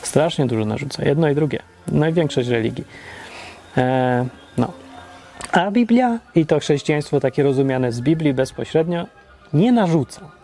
Strasznie 0.02 0.46
dużo 0.46 0.66
narzuca. 0.66 1.06
Jedno 1.06 1.30
i 1.30 1.36
drugie. 1.36 1.60
Największość 1.88 2.50
religii. 2.50 2.84
E, 3.78 4.26
no. 4.58 4.72
A 5.52 5.72
Biblia 5.72 6.20
i 6.36 6.46
to 6.46 6.60
chrześcijaństwo 6.60 7.20
takie 7.20 7.44
rozumiane 7.44 7.92
z 7.92 8.02
Biblii 8.02 8.34
bezpośrednio 8.34 9.08
nie 9.54 9.72
narzuca. 9.72 10.39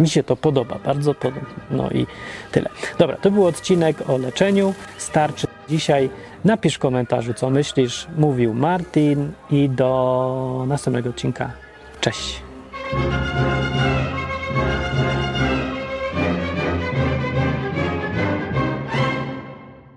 Mi 0.00 0.08
się 0.08 0.22
to 0.22 0.36
podoba, 0.36 0.78
bardzo 0.84 1.14
podoba. 1.14 1.46
No 1.70 1.90
i 1.90 2.06
tyle. 2.52 2.68
Dobra, 2.98 3.16
to 3.16 3.30
był 3.30 3.46
odcinek 3.46 4.10
o 4.10 4.18
leczeniu. 4.18 4.74
Starczy 4.98 5.46
dzisiaj. 5.68 6.10
Napisz 6.44 6.74
w 6.74 6.78
komentarzu, 6.78 7.34
co 7.34 7.50
myślisz. 7.50 8.06
Mówił 8.16 8.54
Martin 8.54 9.32
i 9.50 9.68
do 9.68 10.64
następnego 10.68 11.10
odcinka. 11.10 11.50
Cześć. 12.00 12.42